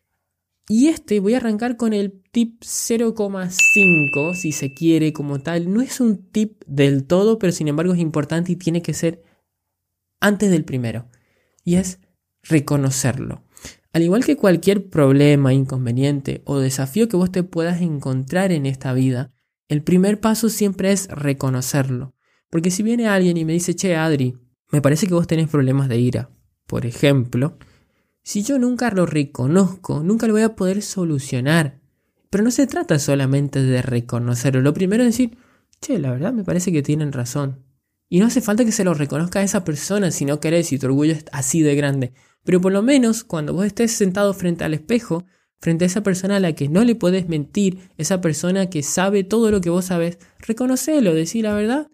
Y 0.70 0.88
este 0.88 1.20
voy 1.20 1.34
a 1.34 1.38
arrancar 1.38 1.78
con 1.78 1.94
el 1.94 2.22
tip 2.38 2.62
0,5, 2.62 4.36
si 4.36 4.52
se 4.52 4.72
quiere 4.72 5.12
como 5.12 5.40
tal. 5.40 5.74
No 5.74 5.82
es 5.82 6.00
un 6.00 6.30
tip 6.30 6.62
del 6.68 7.06
todo, 7.06 7.40
pero 7.40 7.52
sin 7.52 7.68
embargo 7.68 7.96
es 7.96 8.00
importante 8.00 8.52
y 8.52 8.56
tiene 8.58 8.84
que 8.84 8.94
ser 8.94 9.24
antes 10.20 10.52
del 10.52 10.64
primero. 10.64 11.10
Y 11.64 11.78
es 11.78 12.00
reconocerlo. 12.44 13.44
Al 13.92 14.04
igual 14.04 14.24
que 14.24 14.38
cualquier 14.38 14.88
problema, 14.88 15.52
inconveniente 15.52 16.44
o 16.46 16.60
desafío 16.60 17.10
que 17.10 17.18
vos 17.18 17.32
te 17.32 17.42
puedas 17.42 17.82
encontrar 17.82 18.52
en 18.52 18.68
esta 18.68 18.94
vida, 18.94 19.34
el 19.68 19.82
primer 19.82 20.20
paso 20.20 20.50
siempre 20.50 20.92
es 20.92 21.08
reconocerlo. 21.08 22.14
Porque 22.52 22.70
si 22.70 22.84
viene 22.84 23.08
alguien 23.08 23.38
y 23.38 23.46
me 23.46 23.54
dice, 23.54 23.76
che, 23.76 23.96
Adri, 23.96 24.38
me 24.72 24.84
parece 24.84 25.08
que 25.08 25.16
vos 25.16 25.26
tenés 25.26 25.50
problemas 25.50 25.90
de 25.90 25.98
ira. 25.98 26.30
Por 26.68 26.86
ejemplo, 26.86 27.58
si 28.22 28.44
yo 28.44 28.60
nunca 28.60 28.92
lo 28.92 29.08
reconozco, 29.08 30.04
nunca 30.04 30.28
lo 30.28 30.34
voy 30.34 30.44
a 30.44 30.56
poder 30.56 30.84
solucionar. 30.84 31.82
Pero 32.30 32.44
no 32.44 32.52
se 32.52 32.68
trata 32.68 33.00
solamente 33.00 33.62
de 33.62 33.82
reconocerlo. 33.82 34.62
Lo 34.62 34.74
primero 34.74 35.04
es 35.04 35.10
decir, 35.10 35.38
che, 35.80 36.00
la 36.00 36.12
verdad 36.12 36.34
me 36.34 36.44
parece 36.44 36.72
que 36.72 36.82
tienen 36.82 37.12
razón. 37.12 37.64
Y 38.10 38.20
no 38.20 38.28
hace 38.28 38.42
falta 38.42 38.64
que 38.66 38.72
se 38.72 38.84
lo 38.84 38.94
reconozca 38.94 39.40
a 39.40 39.44
esa 39.44 39.64
persona 39.64 40.12
si 40.12 40.26
no 40.26 40.40
querés 40.40 40.72
y 40.72 40.80
tu 40.80 40.88
orgullo 40.88 41.14
es 41.14 41.26
así 41.32 41.62
de 41.62 41.76
grande. 41.76 42.14
Pero 42.44 42.62
por 42.62 42.72
lo 42.72 42.82
menos 42.82 43.24
cuando 43.24 43.54
vos 43.54 43.66
estés 43.66 43.92
sentado 43.92 44.34
frente 44.34 44.64
al 44.64 44.74
espejo, 44.74 45.26
frente 45.60 45.86
a 45.86 45.88
esa 45.88 46.04
persona 46.04 46.38
a 46.38 46.40
la 46.40 46.54
que 46.54 46.70
no 46.70 46.84
le 46.84 46.96
podés 46.96 47.28
mentir, 47.28 47.90
esa 47.98 48.22
persona 48.22 48.70
que 48.70 48.84
sabe 48.84 49.24
todo 49.24 49.52
lo 49.52 49.60
que 49.60 49.70
vos 49.70 49.86
sabés, 49.86 50.20
reconocelo, 50.40 51.14
decir 51.14 51.44
la 51.44 51.54
verdad 51.54 51.88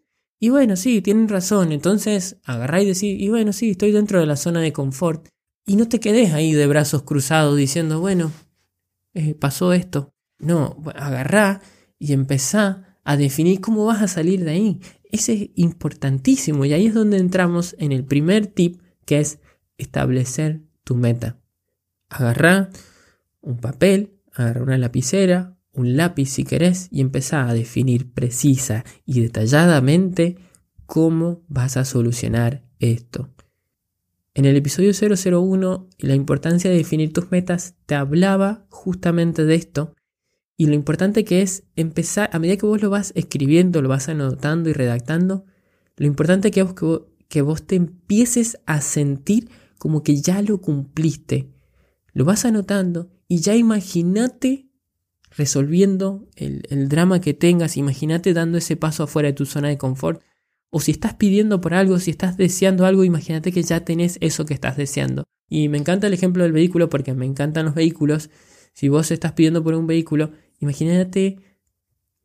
y 0.43 0.49
bueno, 0.49 0.75
sí, 0.75 1.01
tienen 1.01 1.29
razón. 1.29 1.71
Entonces 1.71 2.35
agarrá 2.43 2.81
y 2.81 2.85
decís, 2.85 3.17
y 3.17 3.29
bueno, 3.29 3.53
sí, 3.53 3.69
estoy 3.69 3.93
dentro 3.93 4.19
de 4.19 4.25
la 4.25 4.35
zona 4.35 4.59
de 4.59 4.73
confort. 4.73 5.29
Y 5.65 5.77
no 5.77 5.87
te 5.87 6.01
quedes 6.01 6.33
ahí 6.33 6.51
de 6.51 6.67
brazos 6.67 7.03
cruzados 7.03 7.55
diciendo, 7.55 8.01
bueno, 8.01 8.29
eh, 9.13 9.35
pasó 9.35 9.71
esto. 9.71 10.12
No, 10.43 10.77
agarrá 10.95 11.61
y 11.99 12.13
empezá 12.13 12.97
a 13.03 13.17
definir 13.17 13.61
cómo 13.61 13.85
vas 13.85 14.01
a 14.01 14.07
salir 14.07 14.43
de 14.43 14.51
ahí. 14.51 14.81
Ese 15.11 15.33
es 15.33 15.49
importantísimo 15.55 16.65
y 16.65 16.73
ahí 16.73 16.87
es 16.87 16.93
donde 16.93 17.17
entramos 17.17 17.75
en 17.79 17.91
el 17.91 18.03
primer 18.03 18.47
tip 18.47 18.81
que 19.05 19.19
es 19.19 19.39
establecer 19.77 20.61
tu 20.83 20.95
meta. 20.95 21.39
Agarrá 22.09 22.69
un 23.41 23.57
papel, 23.57 24.19
agarrá 24.33 24.63
una 24.63 24.77
lapicera, 24.77 25.57
un 25.73 25.97
lápiz 25.97 26.27
si 26.27 26.43
querés 26.43 26.87
y 26.91 27.01
empezá 27.01 27.47
a 27.47 27.53
definir 27.53 28.11
precisa 28.11 28.83
y 29.05 29.21
detalladamente 29.21 30.37
cómo 30.85 31.43
vas 31.47 31.77
a 31.77 31.85
solucionar 31.85 32.63
esto. 32.79 33.29
En 34.35 34.45
el 34.45 34.55
episodio 34.55 34.91
001, 34.93 35.89
la 35.99 36.15
importancia 36.15 36.69
de 36.69 36.77
definir 36.77 37.13
tus 37.13 37.31
metas, 37.31 37.75
te 37.85 37.95
hablaba 37.95 38.65
justamente 38.69 39.45
de 39.45 39.55
esto 39.55 39.93
y 40.57 40.67
lo 40.67 40.73
importante 40.73 41.23
que 41.23 41.41
es 41.41 41.63
empezar, 41.75 42.29
a 42.31 42.39
medida 42.39 42.57
que 42.57 42.65
vos 42.65 42.81
lo 42.81 42.89
vas 42.89 43.11
escribiendo, 43.15 43.81
lo 43.81 43.89
vas 43.89 44.09
anotando 44.09 44.69
y 44.69 44.73
redactando, 44.73 45.45
lo 45.97 46.07
importante 46.07 46.51
que 46.51 46.61
es 46.61 46.73
que 46.73 46.99
que 47.33 47.41
vos 47.41 47.65
te 47.65 47.75
empieces 47.75 48.59
a 48.67 48.79
sentir 48.79 49.49
como 49.79 50.03
que 50.03 50.21
ya 50.21 50.43
lo 50.43 50.61
cumpliste. 50.61 51.49
Lo 52.13 52.25
vas 52.25 52.45
anotando 52.45 53.09
y 53.27 53.39
ya 53.39 53.55
imagínate 53.55 54.67
resolviendo 55.35 56.29
el, 56.35 56.89
drama 56.89 57.21
que 57.21 57.33
tengas, 57.33 57.75
imagínate 57.75 58.35
dando 58.35 58.59
ese 58.59 58.75
paso 58.75 59.01
afuera 59.01 59.29
de 59.29 59.33
tu 59.33 59.47
zona 59.47 59.69
de 59.69 59.79
confort. 59.79 60.21
O 60.69 60.79
si 60.79 60.91
estás 60.91 61.15
pidiendo 61.15 61.59
por 61.59 61.73
algo, 61.73 61.97
si 61.97 62.11
estás 62.11 62.37
deseando 62.37 62.85
algo, 62.85 63.03
imagínate 63.03 63.51
que 63.51 63.63
ya 63.63 63.83
tenés 63.83 64.19
eso 64.21 64.45
que 64.45 64.53
estás 64.53 64.77
deseando. 64.77 65.23
Y 65.49 65.69
me 65.69 65.79
encanta 65.79 66.05
el 66.05 66.13
ejemplo 66.13 66.43
del 66.43 66.51
vehículo 66.51 66.87
porque 66.87 67.15
me 67.15 67.25
encantan 67.25 67.65
los 67.65 67.73
vehículos. 67.73 68.29
Si 68.73 68.89
vos 68.89 69.09
estás 69.09 69.31
pidiendo 69.31 69.63
por 69.63 69.73
un 69.73 69.87
vehículo, 69.87 70.33
imagínate 70.63 71.37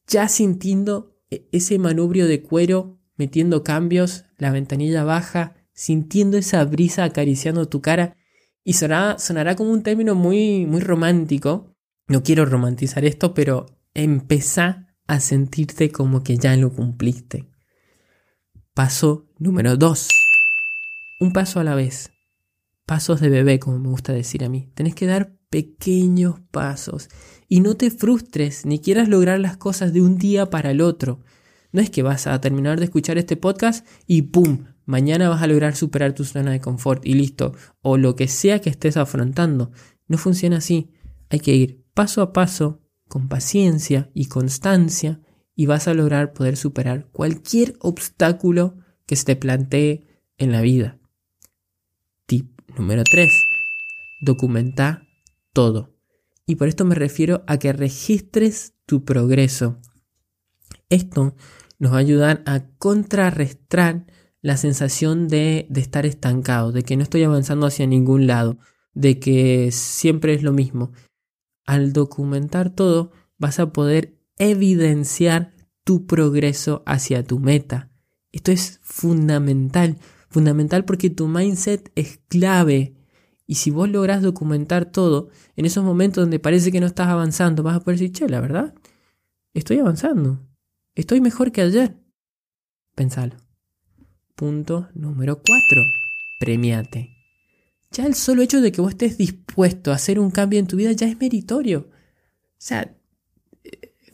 ya 0.07 0.29
sintiendo 0.29 1.17
e-, 1.31 1.49
ese 1.53 1.79
manubrio 1.79 2.27
de 2.27 2.43
cuero, 2.43 2.99
metiendo 3.17 3.63
cambios, 3.63 4.25
la 4.39 4.51
ventanilla 4.51 5.05
baja, 5.05 5.57
sintiendo 5.73 6.39
esa 6.39 6.65
brisa 6.65 7.05
acariciando 7.05 7.69
tu 7.69 7.81
cara. 7.83 8.17
Y 8.65 8.75
sonará, 8.75 9.19
sonará 9.19 9.57
como 9.57 9.71
un 9.71 9.83
término 9.83 10.15
muy, 10.15 10.67
muy 10.67 10.81
romántico. 10.81 11.75
No 12.07 12.23
quiero 12.23 12.45
romantizar 12.45 13.05
esto, 13.05 13.35
pero 13.35 13.67
empezá 13.95 14.95
a 15.07 15.21
sentirte 15.21 15.91
como 15.91 16.23
que 16.23 16.37
ya 16.37 16.57
lo 16.57 16.73
cumpliste. 16.73 17.49
Paso 18.75 19.27
número 19.39 19.77
2. 19.77 20.09
Un 21.21 21.33
paso 21.33 21.61
a 21.61 21.65
la 21.65 21.75
vez. 21.75 22.11
Pasos 22.87 23.21
de 23.21 23.29
bebé, 23.29 23.59
como 23.59 23.79
me 23.79 23.89
gusta 23.89 24.13
decir 24.13 24.45
a 24.45 24.49
mí. 24.49 24.71
Tenés 24.75 24.95
que 24.95 25.07
dar 25.07 25.35
pequeños 25.51 26.41
pasos. 26.51 27.09
Y 27.49 27.61
no 27.61 27.77
te 27.77 27.91
frustres 27.91 28.67
ni 28.67 28.79
quieras 28.79 29.09
lograr 29.09 29.41
las 29.41 29.57
cosas 29.57 29.93
de 29.93 30.03
un 30.03 30.19
día 30.19 30.51
para 30.51 30.71
el 30.71 30.81
otro. 30.81 31.21
No 31.73 31.81
es 31.81 31.91
que 31.91 32.03
vas 32.03 32.27
a 32.27 32.41
terminar 32.41 32.79
de 32.79 32.85
escuchar 32.85 33.19
este 33.19 33.37
podcast 33.37 33.87
y 34.07 34.23
¡pum! 34.23 34.67
Mañana 34.85 35.29
vas 35.29 35.43
a 35.43 35.47
lograr 35.47 35.77
superar 35.77 36.15
tu 36.15 36.25
zona 36.25 36.51
de 36.51 36.61
confort 36.61 37.05
y 37.05 37.15
listo. 37.15 37.55
O 37.83 37.99
lo 37.99 38.17
que 38.17 38.29
sea 38.29 38.61
que 38.61 38.71
estés 38.71 38.97
afrontando. 38.97 39.71
No 40.07 40.17
funciona 40.17 40.59
así. 40.59 40.91
Hay 41.29 41.41
que 41.41 41.55
ir 41.55 41.85
paso 41.93 42.23
a 42.23 42.33
paso, 42.33 42.81
con 43.07 43.29
paciencia 43.29 44.11
y 44.15 44.27
constancia, 44.27 45.21
y 45.55 45.67
vas 45.67 45.89
a 45.89 45.95
lograr 45.95 46.33
poder 46.33 46.57
superar 46.57 47.09
cualquier 47.13 47.77
obstáculo 47.81 48.77
que 49.05 49.17
se 49.17 49.25
te 49.25 49.37
plantee 49.37 50.07
en 50.39 50.53
la 50.53 50.63
vida. 50.63 50.99
Tip 52.27 52.61
número 52.79 53.03
3. 53.05 53.29
Documenta 54.23 55.03
todo. 55.53 55.98
Y 56.49 56.57
por 56.57 56.67
esto 56.67 56.87
me 56.87 56.95
refiero 56.95 57.45
a 57.47 57.59
que 57.59 57.75
registres 57.75 58.73
tu 58.87 59.05
progreso. 59.05 59.79
Esto 60.89 61.37
nos 61.79 61.93
va 61.93 61.97
a 61.97 62.01
ayudar 62.01 62.43
a 62.47 62.71
contrarrestar 62.79 64.07
la 64.41 64.57
sensación 64.57 65.29
de, 65.29 65.67
de, 65.69 65.83
estar 65.83 66.07
estancado, 66.07 66.73
de 66.73 66.85
que 66.85 66.97
no 66.97 67.03
estoy 67.03 67.23
avanzando 67.23 67.67
hacia 67.67 67.87
ningún 67.87 68.27
lado, 68.27 68.57
de 68.95 69.21
que 69.21 69.69
siempre 69.73 70.33
es 70.33 70.43
lo 70.43 70.55
mismo. 70.55 70.93
Al 71.67 71.93
documentar 71.93 72.71
todo, 72.71 73.13
vas 73.37 73.61
a 73.61 73.71
poder 73.71 74.19
evidenciar 74.39 75.53
tu 75.85 76.07
progreso 76.07 76.83
hacia 76.87 77.25
tu 77.25 77.41
meta. 77.41 77.91
Esto 78.33 78.53
es 78.53 78.81
fundamental, 78.83 79.99
fundamental 80.31 80.87
porque 80.87 81.11
tu 81.11 81.29
mindset 81.29 81.93
es 81.95 82.21
clave 82.29 82.98
y 83.51 83.55
si 83.55 83.71
vos 83.71 83.89
lográs 83.89 84.21
documentar 84.21 84.85
todo, 84.85 85.31
en 85.57 85.65
esos 85.65 85.83
momentos 85.83 86.23
donde 86.23 86.39
parece 86.39 86.71
que 86.71 86.81
no 86.81 86.87
estás 86.87 87.09
avanzando, 87.09 87.63
vas 87.63 87.77
a 87.77 87.81
poder 87.81 87.99
decir, 87.99 88.13
che, 88.13 88.29
la 88.29 88.41
verdad, 88.41 88.75
estoy 89.55 89.79
avanzando. 89.79 90.47
Estoy 90.95 91.23
mejor 91.23 91.51
que 91.51 91.63
ayer. 91.63 91.97
Pensalo. 92.95 93.37
Punto 94.35 94.91
número 94.93 95.37
4. 95.37 95.83
Premiate. 96.39 97.09
Ya 97.91 98.05
el 98.05 98.15
solo 98.15 98.43
hecho 98.43 98.61
de 98.61 98.71
que 98.71 98.83
vos 98.83 98.91
estés 98.91 99.17
dispuesto 99.17 99.93
a 99.93 99.95
hacer 99.95 100.21
un 100.21 100.31
cambio 100.31 100.61
en 100.61 100.67
tu 100.67 100.77
vida 100.77 100.93
ya 100.93 101.07
es 101.07 101.19
meritorio. 101.19 101.89
O 101.89 102.59
sea, 102.59 102.95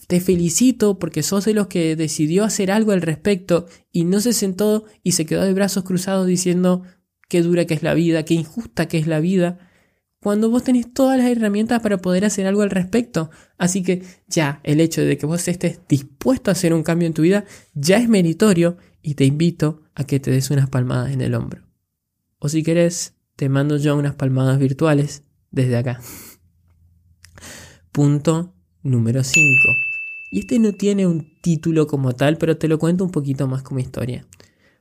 te 0.07 0.21
felicito 0.21 1.01
porque 1.01 1.25
sos 1.25 1.45
de 1.45 1.55
los 1.55 1.67
que 1.67 1.97
decidió 1.97 2.45
hacer 2.45 2.71
algo 2.71 2.93
al 2.93 3.03
respecto 3.03 3.67
y 3.91 4.05
no 4.05 4.21
se 4.21 4.33
sentó 4.33 4.85
y 5.03 5.13
se 5.13 5.27
quedó 5.27 5.43
de 5.43 5.55
brazos 5.55 5.83
cruzados 5.83 6.29
diciendo, 6.29 6.85
qué 7.29 7.43
dura 7.43 7.65
que 7.65 7.75
es 7.75 7.83
la 7.83 7.95
vida, 7.95 8.25
qué 8.25 8.35
injusta 8.35 8.87
que 8.87 8.99
es 8.99 9.07
la 9.07 9.21
vida, 9.21 9.59
cuando 10.25 10.49
vos 10.51 10.65
tenés 10.65 10.91
todas 10.91 11.19
las 11.19 11.27
herramientas 11.27 11.83
para 11.83 11.99
poder 11.99 12.25
hacer 12.25 12.47
algo 12.47 12.63
al 12.63 12.71
respecto. 12.71 13.31
Así 13.59 13.83
que 13.83 14.03
ya 14.27 14.61
el 14.63 14.81
hecho 14.81 15.03
de 15.03 15.19
que 15.19 15.27
vos 15.27 15.47
estés 15.49 15.81
dispuesto 15.87 16.51
a 16.51 16.53
hacer 16.53 16.73
un 16.73 16.83
cambio 16.83 17.07
en 17.07 17.13
tu 17.13 17.21
vida 17.21 17.45
ya 17.75 17.99
es 17.99 18.09
meritorio 18.09 18.79
y 19.03 19.17
te 19.17 19.27
invito 19.27 19.83
a 19.95 20.05
que 20.05 20.21
te 20.21 20.31
des 20.31 20.51
unas 20.51 20.71
palmadas 20.71 21.13
en 21.13 21.21
el 21.21 21.35
hombro. 21.35 21.63
O 22.39 22.49
si 22.49 22.63
querés, 22.63 23.13
te 23.37 23.51
mando 23.51 23.77
yo 23.77 23.97
unas 23.97 24.15
palmadas 24.15 24.59
virtuales 24.59 25.25
desde 25.51 25.77
acá. 25.77 26.01
Punto 27.93 28.55
número 28.83 29.23
5. 29.23 29.45
Y 30.33 30.41
este 30.41 30.59
no 30.59 30.73
tiene 30.73 31.07
un 31.07 31.39
título 31.43 31.87
como 31.87 32.15
tal, 32.15 32.39
pero 32.39 32.57
te 32.57 32.67
lo 32.67 32.79
cuento 32.79 33.05
un 33.05 33.11
poquito 33.11 33.47
más 33.47 33.63
como 33.63 33.81
historia. 33.81 34.27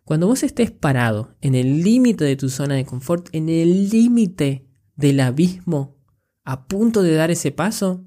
Cuando 0.05 0.27
vos 0.27 0.43
estés 0.43 0.71
parado 0.71 1.35
en 1.39 1.55
el 1.55 1.81
límite 1.81 2.25
de 2.25 2.35
tu 2.35 2.49
zona 2.49 2.75
de 2.75 2.85
confort, 2.85 3.29
en 3.31 3.47
el 3.47 3.89
límite 3.89 4.67
del 4.95 5.21
abismo, 5.21 5.97
a 6.43 6.67
punto 6.67 7.03
de 7.03 7.15
dar 7.15 7.31
ese 7.31 7.51
paso, 7.51 8.05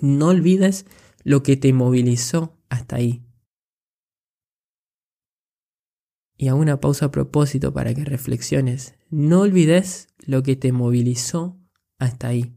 no 0.00 0.28
olvides 0.28 0.86
lo 1.24 1.42
que 1.42 1.56
te 1.56 1.72
movilizó 1.72 2.56
hasta 2.68 2.96
ahí. 2.96 3.24
Y 6.36 6.48
a 6.48 6.54
una 6.54 6.80
pausa 6.80 7.06
a 7.06 7.10
propósito 7.10 7.72
para 7.72 7.92
que 7.92 8.04
reflexiones. 8.04 8.94
No 9.10 9.40
olvides 9.40 10.08
lo 10.20 10.42
que 10.42 10.56
te 10.56 10.72
movilizó 10.72 11.58
hasta 11.98 12.28
ahí. 12.28 12.56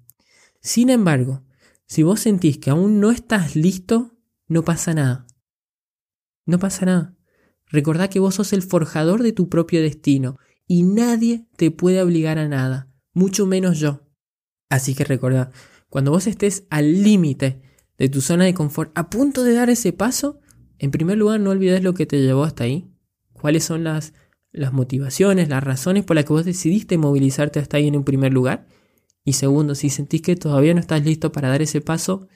Sin 0.62 0.90
embargo, 0.90 1.44
si 1.86 2.04
vos 2.04 2.22
sentís 2.22 2.60
que 2.60 2.70
aún 2.70 3.02
no 3.02 3.12
estás 3.12 3.56
listo, 3.56 4.16
no 4.48 4.64
pasa 4.64 4.94
nada. 4.94 5.28
No 6.46 6.60
pasa 6.60 6.86
nada. 6.86 7.18
Recordá 7.74 8.08
que 8.08 8.20
vos 8.20 8.36
sos 8.36 8.54
el 8.54 8.62
forjador 8.62 9.24
de 9.24 9.34
tu 9.34 9.50
propio 9.50 9.82
destino 9.82 10.38
y 10.68 10.84
nadie 10.84 11.48
te 11.58 11.72
puede 11.72 12.04
obligar 12.04 12.38
a 12.38 12.48
nada, 12.48 12.88
mucho 13.14 13.48
menos 13.48 13.80
yo. 13.80 14.04
Así 14.70 14.94
que 14.94 15.04
recordá, 15.04 15.52
cuando 15.90 16.12
vos 16.12 16.28
estés 16.28 16.68
al 16.70 17.02
límite 17.02 17.64
de 17.98 18.10
tu 18.10 18.22
zona 18.22 18.46
de 18.46 18.54
confort, 18.54 18.92
a 18.94 19.10
punto 19.10 19.44
de 19.44 19.56
dar 19.56 19.72
ese 19.72 19.92
paso, 19.92 20.40
en 20.78 20.92
primer 20.92 21.18
lugar 21.18 21.40
no 21.40 21.50
olvides 21.50 21.82
lo 21.82 21.96
que 21.96 22.06
te 22.06 22.22
llevó 22.22 22.44
hasta 22.44 22.66
ahí, 22.66 22.94
cuáles 23.34 23.64
son 23.64 23.84
las, 23.84 24.14
las 24.52 24.72
motivaciones, 24.72 25.50
las 25.50 25.64
razones 25.64 26.06
por 26.06 26.16
las 26.16 26.26
que 26.26 26.34
vos 26.34 26.46
decidiste 26.46 27.00
movilizarte 27.00 27.60
hasta 27.60 27.78
ahí 27.78 27.88
en 27.88 27.96
un 27.96 28.04
primer 28.04 28.32
lugar. 28.32 28.68
Y 29.26 29.34
segundo, 29.34 29.74
si 29.74 29.90
sentís 29.90 30.22
que 30.22 30.36
todavía 30.36 30.76
no 30.76 30.80
estás 30.80 31.04
listo 31.04 31.32
para 31.32 31.50
dar 31.50 31.64
ese 31.64 31.82
paso, 31.82 32.28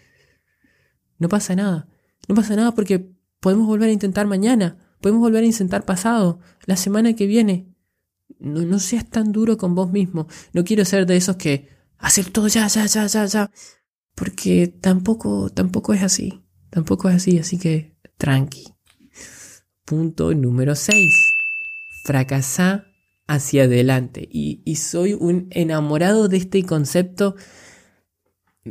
no 1.20 1.30
pasa 1.30 1.56
nada. 1.56 1.88
No 2.28 2.34
pasa 2.34 2.56
nada 2.56 2.74
porque 2.74 3.12
podemos 3.40 3.68
volver 3.68 3.90
a 3.90 3.94
intentar 3.94 4.26
mañana 4.26 4.80
Podemos 5.02 5.22
volver 5.22 5.44
a 5.44 5.48
intentar 5.48 5.86
pasado, 5.86 6.40
la 6.66 6.76
semana 6.76 7.16
que 7.16 7.28
viene. 7.28 7.74
No, 8.40 8.62
no 8.62 8.80
seas 8.80 9.10
tan 9.10 9.32
duro 9.32 9.58
con 9.58 9.76
vos 9.76 9.92
mismo. 9.92 10.28
No 10.54 10.64
quiero 10.64 10.86
ser 10.86 11.06
de 11.06 11.18
esos 11.18 11.38
que 11.38 11.70
hacer 11.98 12.30
todo 12.30 12.48
ya, 12.48 12.68
ya, 12.68 12.86
ya, 12.86 13.06
ya, 13.08 13.26
ya. 13.26 13.52
Porque 14.16 14.68
tampoco, 14.68 15.50
tampoco 15.50 15.94
es 15.94 16.04
así. 16.04 16.44
Tampoco 16.70 17.10
es 17.10 17.16
así, 17.16 17.40
así 17.40 17.58
que 17.58 17.96
tranqui. 18.18 18.68
Punto 19.86 20.34
número 20.34 20.76
6. 20.76 21.36
Fracasar 22.04 22.88
hacia 23.28 23.64
adelante. 23.64 24.28
Y, 24.32 24.62
y 24.66 24.76
soy 24.76 25.14
un 25.14 25.48
enamorado 25.52 26.28
de 26.28 26.38
este 26.38 26.64
concepto. 26.64 27.36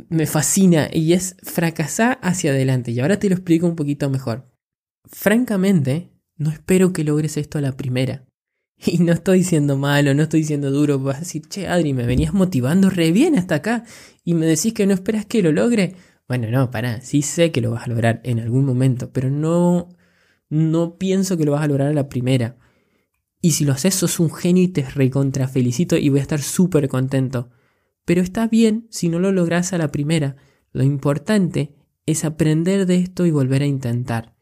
Me 0.09 0.27
fascina 0.27 0.89
y 0.93 1.13
es 1.13 1.35
fracasar 1.41 2.19
hacia 2.21 2.51
adelante. 2.51 2.91
Y 2.91 2.99
ahora 2.99 3.17
te 3.17 3.29
lo 3.29 3.35
explico 3.35 3.65
un 3.65 3.75
poquito 3.75 4.09
mejor. 4.09 4.51
Francamente, 5.05 6.11
no 6.37 6.51
espero 6.51 6.93
que 6.93 7.03
logres 7.03 7.37
esto 7.37 7.57
a 7.57 7.61
la 7.61 7.75
primera. 7.75 8.25
Y 8.85 8.99
no 8.99 9.11
estoy 9.11 9.43
siendo 9.43 9.75
malo, 9.75 10.13
no 10.13 10.23
estoy 10.23 10.43
siendo 10.43 10.69
duro. 10.69 10.99
Vas 10.99 11.17
a 11.17 11.19
decir, 11.21 11.47
che, 11.47 11.67
Adri, 11.67 11.93
me 11.93 12.05
venías 12.05 12.33
motivando 12.33 12.89
re 12.91 13.11
bien 13.11 13.35
hasta 13.35 13.55
acá. 13.55 13.85
Y 14.23 14.35
me 14.35 14.45
decís 14.45 14.73
que 14.73 14.85
no 14.85 14.93
esperas 14.93 15.25
que 15.25 15.41
lo 15.41 15.51
logre. 15.51 15.95
Bueno, 16.27 16.49
no, 16.51 16.69
para, 16.69 17.01
sí 17.01 17.21
sé 17.21 17.51
que 17.51 17.61
lo 17.61 17.71
vas 17.71 17.85
a 17.85 17.89
lograr 17.89 18.21
en 18.23 18.39
algún 18.39 18.65
momento, 18.65 19.11
pero 19.11 19.31
no, 19.31 19.89
no 20.49 20.97
pienso 20.97 21.37
que 21.37 21.45
lo 21.45 21.53
vas 21.53 21.63
a 21.63 21.67
lograr 21.67 21.87
a 21.87 21.93
la 21.93 22.09
primera. 22.09 22.57
Y 23.41 23.51
si 23.51 23.65
lo 23.65 23.73
haces, 23.73 23.95
sos 23.95 24.19
un 24.19 24.31
genio 24.31 24.63
y 24.63 24.67
te 24.67 24.83
recontra 24.83 25.47
felicito 25.47 25.95
y 25.95 26.09
voy 26.09 26.19
a 26.19 26.23
estar 26.23 26.41
súper 26.41 26.87
contento. 26.87 27.49
Pero 28.05 28.21
está 28.21 28.47
bien 28.47 28.87
si 28.89 29.09
no 29.09 29.19
lo 29.19 29.31
logras 29.31 29.73
a 29.73 29.77
la 29.77 29.91
primera. 29.91 30.35
Lo 30.71 30.83
importante 30.83 31.75
es 32.05 32.25
aprender 32.25 32.85
de 32.85 32.97
esto 32.97 33.25
y 33.25 33.31
volver 33.31 33.61
a 33.61 33.65
intentar. 33.65 34.35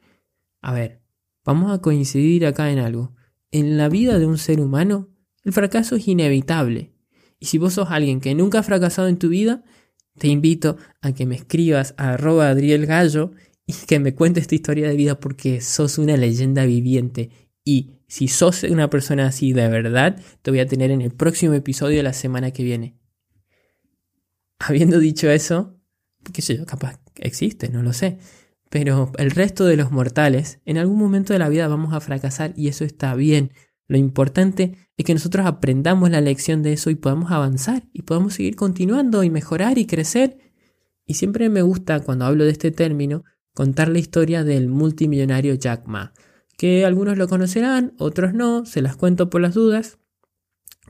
A 0.61 0.73
ver, 0.73 1.04
vamos 1.45 1.71
a 1.71 1.79
coincidir 1.79 2.45
acá 2.45 2.71
en 2.71 2.79
algo. 2.79 3.13
En 3.51 3.77
la 3.77 3.87
vida 3.87 4.19
de 4.19 4.25
un 4.25 4.37
ser 4.37 4.59
humano, 4.59 5.09
el 5.43 5.53
fracaso 5.53 5.95
es 5.95 6.07
inevitable. 6.07 6.93
Y 7.39 7.45
si 7.45 7.57
vos 7.57 7.73
sos 7.73 7.91
alguien 7.91 8.19
que 8.19 8.35
nunca 8.35 8.59
ha 8.59 8.63
fracasado 8.63 9.07
en 9.07 9.17
tu 9.17 9.29
vida, 9.29 9.63
te 10.17 10.27
invito 10.27 10.77
a 11.01 11.13
que 11.13 11.25
me 11.25 11.35
escribas 11.35 11.93
a 11.97 12.13
arroba 12.13 12.49
Adriel 12.49 12.85
Gallo 12.85 13.31
y 13.67 13.73
que 13.73 13.99
me 13.99 14.15
cuentes 14.15 14.47
tu 14.47 14.55
historia 14.55 14.89
de 14.89 14.95
vida 14.95 15.19
porque 15.19 15.61
sos 15.61 15.97
una 15.97 16.17
leyenda 16.17 16.65
viviente. 16.65 17.29
Y 17.63 18.01
si 18.07 18.27
sos 18.27 18.63
una 18.63 18.89
persona 18.89 19.27
así 19.27 19.53
de 19.53 19.67
verdad, 19.67 20.21
te 20.41 20.51
voy 20.51 20.59
a 20.59 20.67
tener 20.67 20.91
en 20.91 21.01
el 21.01 21.11
próximo 21.11 21.53
episodio 21.53 21.97
de 21.97 22.03
la 22.03 22.13
semana 22.13 22.51
que 22.51 22.63
viene. 22.63 22.97
Habiendo 24.59 24.99
dicho 24.99 25.29
eso, 25.29 25.79
qué 26.33 26.41
sé 26.41 26.57
yo, 26.57 26.65
capaz 26.65 26.99
existe, 27.17 27.69
no 27.69 27.83
lo 27.83 27.93
sé. 27.93 28.19
Pero 28.75 29.09
el 29.17 29.31
resto 29.31 29.63
de 29.63 29.77
los 29.77 29.89
mortales, 29.93 30.59
en 30.65 30.77
algún 30.77 30.97
momento 30.97 31.31
de 31.31 31.39
la 31.39 31.47
vida 31.47 31.69
vamos 31.69 31.93
a 31.93 32.01
fracasar 32.01 32.51
y 32.57 32.67
eso 32.67 32.83
está 32.83 33.15
bien. 33.15 33.53
Lo 33.87 33.97
importante 33.97 34.75
es 34.97 35.05
que 35.05 35.13
nosotros 35.13 35.45
aprendamos 35.45 36.09
la 36.09 36.19
lección 36.19 36.61
de 36.61 36.73
eso 36.73 36.89
y 36.89 36.95
podamos 36.95 37.31
avanzar 37.31 37.83
y 37.93 38.01
podamos 38.01 38.33
seguir 38.33 38.57
continuando 38.57 39.23
y 39.23 39.29
mejorar 39.29 39.77
y 39.77 39.85
crecer. 39.85 40.39
Y 41.05 41.13
siempre 41.13 41.47
me 41.47 41.61
gusta 41.61 42.01
cuando 42.01 42.25
hablo 42.25 42.43
de 42.43 42.51
este 42.51 42.69
término 42.69 43.23
contar 43.53 43.87
la 43.87 43.99
historia 43.99 44.43
del 44.43 44.67
multimillonario 44.67 45.53
Jack 45.53 45.87
Ma, 45.87 46.11
que 46.57 46.83
algunos 46.83 47.17
lo 47.17 47.29
conocerán, 47.29 47.93
otros 47.97 48.33
no, 48.33 48.65
se 48.65 48.81
las 48.81 48.97
cuento 48.97 49.29
por 49.29 49.39
las 49.39 49.53
dudas. 49.53 49.99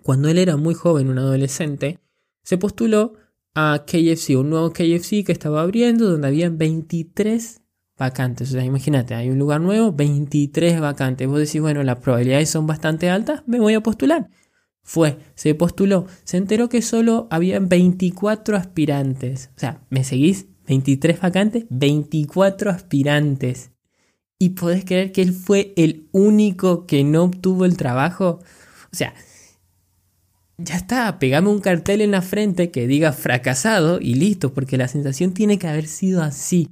Cuando 0.02 0.28
él 0.30 0.40
era 0.40 0.58
muy 0.58 0.74
joven, 0.74 1.08
un 1.08 1.20
adolescente, 1.20 2.00
se 2.42 2.58
postuló 2.58 3.14
a 3.54 3.84
KFC, 3.86 4.38
un 4.38 4.50
nuevo 4.50 4.72
KFC 4.72 5.24
que 5.24 5.32
estaba 5.32 5.62
abriendo 5.62 6.10
donde 6.10 6.30
había 6.30 6.50
23 6.50 7.62
vacantes. 7.98 8.50
O 8.50 8.54
sea, 8.54 8.64
imagínate, 8.64 9.16
hay 9.16 9.30
un 9.30 9.40
lugar 9.40 9.62
nuevo, 9.62 9.92
23 9.92 10.80
vacantes. 10.80 11.28
Vos 11.28 11.40
decís, 11.40 11.62
bueno, 11.62 11.84
las 11.84 12.00
probabilidades 12.00 12.50
son 12.50 12.68
bastante 12.68 13.10
altas, 13.10 13.44
me 13.48 13.60
voy 13.60 13.74
a 13.74 13.82
postular. 13.82 14.30
Fue, 14.84 15.18
se 15.34 15.56
postuló, 15.56 16.06
se 16.24 16.38
enteró 16.38 16.70
que 16.70 16.82
solo 16.82 17.28
había 17.32 17.60
24 17.60 18.56
aspirantes. 18.56 19.50
O 19.56 19.60
sea, 19.60 19.82
¿me 19.90 20.04
seguís? 20.04 20.46
23 20.68 21.20
vacantes, 21.20 21.66
24 21.70 22.70
aspirantes. 22.70 23.72
¿Y 24.38 24.50
podés 24.50 24.86
creer 24.86 25.12
que 25.12 25.22
él 25.22 25.32
fue 25.32 25.74
el 25.78 26.08
único 26.12 26.86
que 26.86 27.04
no 27.04 27.24
obtuvo 27.24 27.66
el 27.66 27.78
trabajo? 27.78 28.42
O 28.92 28.96
sea, 28.96 29.14
ya 30.58 30.76
está, 30.76 31.20
pegame 31.20 31.50
un 31.50 31.60
cartel 31.60 32.02
en 32.02 32.12
la 32.12 32.22
frente 32.22 32.72
que 32.72 32.88
diga 32.88 33.12
fracasado 33.12 34.00
y 34.00 34.16
listo, 34.16 34.54
porque 34.54 34.78
la 34.78 34.88
sensación 34.88 35.34
tiene 35.34 35.58
que 35.58 35.68
haber 35.68 35.88
sido 35.88 36.22
así. 36.22 36.70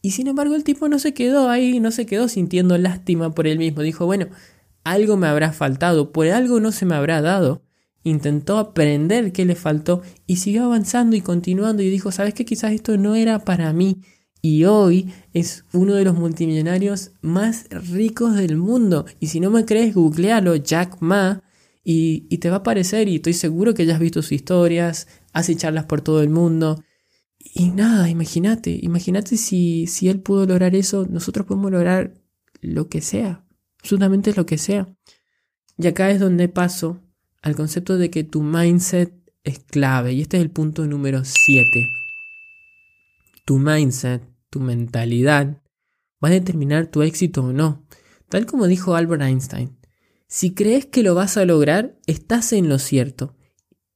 Y 0.00 0.12
sin 0.12 0.28
embargo 0.28 0.54
el 0.54 0.64
tipo 0.64 0.88
no 0.88 0.98
se 0.98 1.14
quedó 1.14 1.48
ahí, 1.48 1.80
no 1.80 1.90
se 1.90 2.06
quedó 2.06 2.28
sintiendo 2.28 2.78
lástima 2.78 3.34
por 3.34 3.46
él 3.46 3.58
mismo. 3.58 3.82
Dijo, 3.82 4.06
bueno, 4.06 4.28
algo 4.84 5.16
me 5.16 5.26
habrá 5.26 5.52
faltado, 5.52 6.12
por 6.12 6.26
algo 6.28 6.60
no 6.60 6.72
se 6.72 6.86
me 6.86 6.94
habrá 6.94 7.20
dado. 7.20 7.62
Intentó 8.04 8.58
aprender 8.58 9.32
qué 9.32 9.44
le 9.44 9.54
faltó 9.54 10.02
y 10.26 10.36
siguió 10.36 10.64
avanzando 10.64 11.16
y 11.16 11.20
continuando 11.20 11.82
y 11.82 11.90
dijo, 11.90 12.12
¿sabes 12.12 12.32
qué? 12.34 12.44
Quizás 12.44 12.72
esto 12.72 12.96
no 12.96 13.14
era 13.14 13.40
para 13.40 13.72
mí. 13.72 14.00
Y 14.40 14.64
hoy 14.64 15.12
es 15.32 15.64
uno 15.72 15.94
de 15.94 16.04
los 16.04 16.14
multimillonarios 16.14 17.10
más 17.20 17.66
ricos 17.70 18.36
del 18.36 18.56
mundo. 18.56 19.04
Y 19.18 19.26
si 19.26 19.40
no 19.40 19.50
me 19.50 19.64
crees, 19.64 19.94
googlealo, 19.94 20.54
Jack 20.56 20.98
Ma, 21.00 21.42
y, 21.84 22.26
y 22.28 22.38
te 22.38 22.48
va 22.48 22.56
a 22.56 22.58
aparecer 22.60 23.08
y 23.08 23.16
estoy 23.16 23.32
seguro 23.32 23.74
que 23.74 23.84
ya 23.84 23.94
has 23.94 24.00
visto 24.00 24.22
sus 24.22 24.32
historias, 24.32 25.08
hace 25.32 25.56
charlas 25.56 25.86
por 25.86 26.02
todo 26.02 26.22
el 26.22 26.28
mundo. 26.28 26.82
Y 27.54 27.70
nada, 27.70 28.08
imagínate, 28.08 28.78
imagínate 28.82 29.36
si, 29.36 29.86
si 29.86 30.08
él 30.08 30.20
pudo 30.20 30.46
lograr 30.46 30.74
eso, 30.74 31.06
nosotros 31.08 31.46
podemos 31.46 31.72
lograr 31.72 32.14
lo 32.60 32.88
que 32.88 33.00
sea, 33.00 33.44
absolutamente 33.80 34.34
lo 34.34 34.46
que 34.46 34.58
sea. 34.58 34.94
Y 35.76 35.86
acá 35.86 36.10
es 36.10 36.20
donde 36.20 36.48
paso 36.48 37.00
al 37.42 37.54
concepto 37.54 37.98
de 37.98 38.10
que 38.10 38.24
tu 38.24 38.42
mindset 38.42 39.14
es 39.44 39.60
clave. 39.60 40.12
Y 40.12 40.22
este 40.22 40.36
es 40.36 40.42
el 40.42 40.50
punto 40.50 40.86
número 40.86 41.24
7. 41.24 41.88
Tu 43.44 43.58
mindset, 43.58 44.22
tu 44.50 44.60
mentalidad, 44.60 45.62
va 46.22 46.28
a 46.28 46.32
determinar 46.32 46.88
tu 46.88 47.02
éxito 47.02 47.44
o 47.44 47.52
no. 47.52 47.86
Tal 48.28 48.44
como 48.44 48.66
dijo 48.66 48.94
Albert 48.94 49.22
Einstein, 49.22 49.78
si 50.26 50.52
crees 50.52 50.84
que 50.84 51.02
lo 51.02 51.14
vas 51.14 51.36
a 51.36 51.44
lograr, 51.46 51.98
estás 52.06 52.52
en 52.52 52.68
lo 52.68 52.78
cierto. 52.78 53.36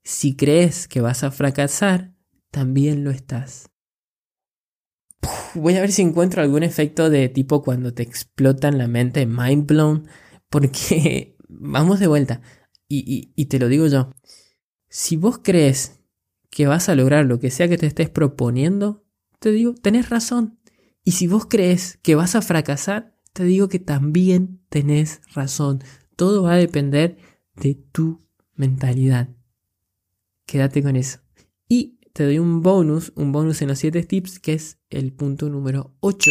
Si 0.02 0.34
crees 0.34 0.88
que 0.88 1.00
vas 1.00 1.24
a 1.24 1.30
fracasar, 1.30 2.11
también 2.52 3.02
lo 3.02 3.10
estás. 3.10 3.68
Voy 5.54 5.74
a 5.74 5.80
ver 5.80 5.90
si 5.90 6.02
encuentro 6.02 6.42
algún 6.42 6.62
efecto 6.62 7.10
de 7.10 7.28
tipo 7.28 7.62
cuando 7.62 7.92
te 7.92 8.04
explotan 8.04 8.78
la 8.78 8.86
mente, 8.86 9.26
mind 9.26 9.66
blown, 9.66 10.06
porque 10.48 11.36
vamos 11.48 11.98
de 11.98 12.06
vuelta. 12.06 12.40
Y, 12.88 13.32
y 13.34 13.46
te 13.46 13.58
lo 13.58 13.68
digo 13.68 13.86
yo, 13.86 14.12
si 14.88 15.16
vos 15.16 15.40
crees 15.42 16.00
que 16.50 16.66
vas 16.66 16.90
a 16.90 16.94
lograr 16.94 17.24
lo 17.24 17.40
que 17.40 17.50
sea 17.50 17.68
que 17.68 17.78
te 17.78 17.86
estés 17.86 18.10
proponiendo, 18.10 19.06
te 19.38 19.50
digo, 19.50 19.74
tenés 19.74 20.10
razón. 20.10 20.60
Y 21.02 21.12
si 21.12 21.26
vos 21.26 21.46
crees 21.46 21.98
que 22.02 22.14
vas 22.14 22.34
a 22.34 22.42
fracasar, 22.42 23.16
te 23.32 23.44
digo 23.44 23.68
que 23.68 23.78
también 23.78 24.60
tenés 24.68 25.22
razón. 25.34 25.82
Todo 26.16 26.42
va 26.42 26.52
a 26.52 26.58
depender 26.58 27.16
de 27.56 27.74
tu 27.74 28.28
mentalidad. 28.54 29.30
Quédate 30.44 30.82
con 30.82 30.96
eso. 30.96 31.20
Y 31.66 31.98
te 32.12 32.24
doy 32.24 32.38
un 32.38 32.62
bonus, 32.62 33.12
un 33.16 33.32
bonus 33.32 33.62
en 33.62 33.68
los 33.68 33.78
7 33.78 34.02
tips, 34.02 34.38
que 34.38 34.54
es 34.54 34.78
el 34.90 35.12
punto 35.12 35.48
número 35.48 35.94
8, 36.00 36.30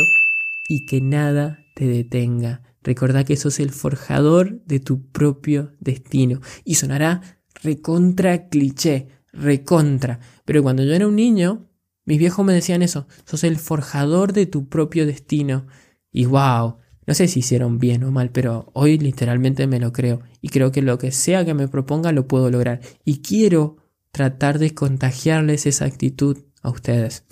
y 0.70 0.86
que 0.86 1.02
nada 1.02 1.66
te 1.76 1.88
detenga. 1.88 2.62
Recordá 2.84 3.24
que 3.24 3.36
sos 3.36 3.60
el 3.60 3.72
forjador 3.72 4.64
de 4.66 4.80
tu 4.80 5.10
propio 5.12 5.74
destino. 5.80 6.42
Y 6.64 6.76
sonará 6.76 7.22
recontra 7.64 8.50
cliché, 8.50 9.08
recontra. 9.32 10.20
Pero 10.46 10.64
cuando 10.64 10.84
yo 10.84 10.94
era 10.94 11.08
un 11.08 11.16
niño, 11.16 11.70
mis 12.06 12.18
viejos 12.18 12.46
me 12.46 12.54
decían 12.54 12.82
eso, 12.82 13.08
sos 13.26 13.44
el 13.44 13.58
forjador 13.58 14.34
de 14.34 14.46
tu 14.46 14.68
propio 14.68 15.06
destino. 15.06 15.68
Y 16.12 16.26
wow, 16.26 16.78
no 17.06 17.14
sé 17.14 17.28
si 17.28 17.40
hicieron 17.40 17.80
bien 17.80 18.04
o 18.04 18.12
mal, 18.12 18.32
pero 18.32 18.72
hoy 18.74 18.98
literalmente 18.98 19.68
me 19.68 19.80
lo 19.80 19.92
creo. 19.92 20.22
Y 20.42 20.50
creo 20.50 20.72
que 20.72 20.82
lo 20.82 20.98
que 20.98 21.12
sea 21.12 21.46
que 21.46 21.54
me 21.54 21.68
proponga 21.68 22.12
lo 22.12 22.28
puedo 22.28 22.50
lograr. 22.50 22.82
Y 23.06 23.22
quiero 23.22 23.78
tratar 24.12 24.60
de 24.60 24.74
contagiarles 24.74 25.66
esa 25.66 25.86
actitud 25.86 26.38
a 26.62 26.70
ustedes. 26.70 27.26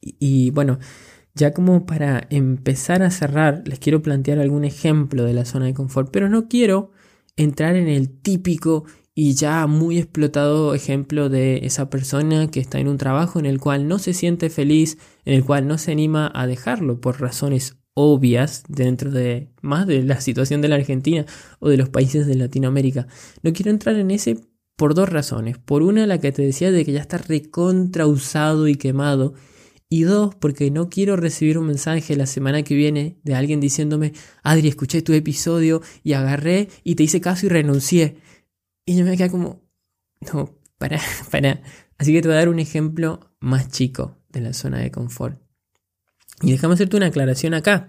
Y, 0.00 0.50
bueno, 0.50 0.78
ya 1.34 1.52
como 1.52 1.86
para 1.86 2.26
empezar 2.30 3.02
a 3.02 3.10
cerrar, 3.10 3.62
les 3.66 3.78
quiero 3.78 4.02
plantear 4.02 4.38
algún 4.38 4.64
ejemplo 4.64 5.24
de 5.24 5.34
la 5.34 5.44
zona 5.44 5.66
de 5.66 5.74
confort, 5.74 6.10
pero 6.12 6.28
no 6.28 6.48
quiero 6.48 6.90
entrar 7.36 7.76
en 7.76 7.88
el 7.88 8.10
típico 8.10 8.84
y 9.14 9.34
ya 9.34 9.66
muy 9.66 9.98
explotado 9.98 10.74
ejemplo 10.74 11.28
de 11.28 11.66
esa 11.66 11.90
persona 11.90 12.50
que 12.50 12.60
está 12.60 12.78
en 12.78 12.88
un 12.88 12.98
trabajo 12.98 13.38
en 13.38 13.46
el 13.46 13.58
cual 13.58 13.88
no 13.88 13.98
se 13.98 14.14
siente 14.14 14.50
feliz, 14.50 14.98
en 15.24 15.34
el 15.34 15.44
cual 15.44 15.66
no 15.66 15.78
se 15.78 15.92
anima 15.92 16.30
a 16.34 16.46
dejarlo 16.46 17.00
por 17.00 17.20
razones 17.20 17.78
obvias 17.94 18.62
dentro 18.68 19.10
de 19.10 19.50
más 19.60 19.88
de 19.88 20.04
la 20.04 20.20
situación 20.20 20.60
de 20.60 20.68
la 20.68 20.76
Argentina 20.76 21.26
o 21.58 21.68
de 21.68 21.76
los 21.76 21.88
países 21.88 22.28
de 22.28 22.36
Latinoamérica. 22.36 23.08
No 23.42 23.52
quiero 23.52 23.72
entrar 23.72 23.96
en 23.96 24.12
ese 24.12 24.38
por 24.78 24.94
dos 24.94 25.08
razones. 25.08 25.58
Por 25.58 25.82
una, 25.82 26.06
la 26.06 26.18
que 26.18 26.30
te 26.30 26.40
decía 26.42 26.70
de 26.70 26.84
que 26.84 26.92
ya 26.92 27.00
está 27.00 27.18
recontra 27.18 28.06
usado 28.06 28.68
y 28.68 28.76
quemado. 28.76 29.34
Y 29.90 30.02
dos, 30.02 30.36
porque 30.36 30.70
no 30.70 30.88
quiero 30.88 31.16
recibir 31.16 31.58
un 31.58 31.66
mensaje 31.66 32.14
la 32.14 32.26
semana 32.26 32.62
que 32.62 32.76
viene 32.76 33.18
de 33.24 33.34
alguien 33.34 33.58
diciéndome, 33.58 34.12
Adri, 34.44 34.68
escuché 34.68 35.02
tu 35.02 35.14
episodio 35.14 35.82
y 36.04 36.12
agarré 36.12 36.68
y 36.84 36.94
te 36.94 37.02
hice 37.02 37.20
caso 37.20 37.46
y 37.46 37.48
renuncié. 37.48 38.18
Y 38.86 38.96
yo 38.96 39.04
me 39.04 39.16
quedé 39.16 39.30
como, 39.30 39.68
no, 40.32 40.56
para, 40.78 41.00
para. 41.32 41.60
Así 41.98 42.12
que 42.12 42.22
te 42.22 42.28
voy 42.28 42.36
a 42.36 42.38
dar 42.38 42.48
un 42.48 42.60
ejemplo 42.60 43.34
más 43.40 43.68
chico 43.70 44.16
de 44.28 44.42
la 44.42 44.52
zona 44.52 44.78
de 44.78 44.92
confort. 44.92 45.42
Y 46.40 46.52
déjame 46.52 46.74
hacerte 46.74 46.96
una 46.96 47.06
aclaración 47.06 47.54
acá. 47.54 47.88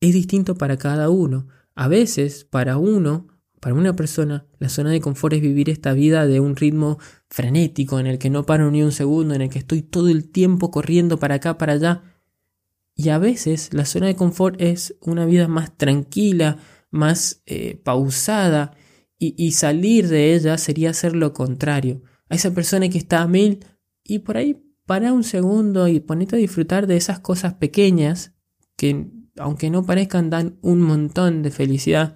Es 0.00 0.14
distinto 0.14 0.54
para 0.54 0.78
cada 0.78 1.10
uno. 1.10 1.48
A 1.74 1.88
veces, 1.88 2.46
para 2.46 2.78
uno, 2.78 3.28
para 3.66 3.74
una 3.74 3.96
persona, 3.96 4.46
la 4.60 4.68
zona 4.68 4.90
de 4.90 5.00
confort 5.00 5.34
es 5.34 5.42
vivir 5.42 5.70
esta 5.70 5.92
vida 5.92 6.24
de 6.28 6.38
un 6.38 6.54
ritmo 6.54 7.00
frenético 7.28 7.98
en 7.98 8.06
el 8.06 8.16
que 8.16 8.30
no 8.30 8.46
paro 8.46 8.70
ni 8.70 8.84
un 8.84 8.92
segundo, 8.92 9.34
en 9.34 9.42
el 9.42 9.50
que 9.50 9.58
estoy 9.58 9.82
todo 9.82 10.08
el 10.08 10.30
tiempo 10.30 10.70
corriendo 10.70 11.18
para 11.18 11.34
acá, 11.34 11.58
para 11.58 11.72
allá. 11.72 12.04
Y 12.94 13.08
a 13.08 13.18
veces 13.18 13.74
la 13.74 13.84
zona 13.84 14.06
de 14.06 14.14
confort 14.14 14.54
es 14.62 14.94
una 15.00 15.26
vida 15.26 15.48
más 15.48 15.76
tranquila, 15.76 16.58
más 16.92 17.42
eh, 17.46 17.80
pausada, 17.82 18.76
y, 19.18 19.50
salir 19.50 20.06
de 20.06 20.36
ella 20.36 20.58
sería 20.58 20.90
hacer 20.90 21.16
lo 21.16 21.32
contrario. 21.32 22.04
A 22.28 22.36
esa 22.36 22.54
persona 22.54 22.88
que 22.88 22.98
está 22.98 23.22
a 23.22 23.26
mil 23.26 23.66
y 24.04 24.20
por 24.20 24.36
ahí 24.36 24.62
para 24.84 25.12
un 25.12 25.24
segundo 25.24 25.88
y 25.88 25.98
ponete 25.98 26.36
a 26.36 26.38
disfrutar 26.38 26.86
de 26.86 26.96
esas 26.96 27.18
cosas 27.18 27.54
pequeñas 27.54 28.32
que, 28.76 29.10
aunque 29.36 29.70
no 29.70 29.84
parezcan, 29.84 30.30
dan 30.30 30.56
un 30.62 30.82
montón 30.82 31.42
de 31.42 31.50
felicidad. 31.50 32.14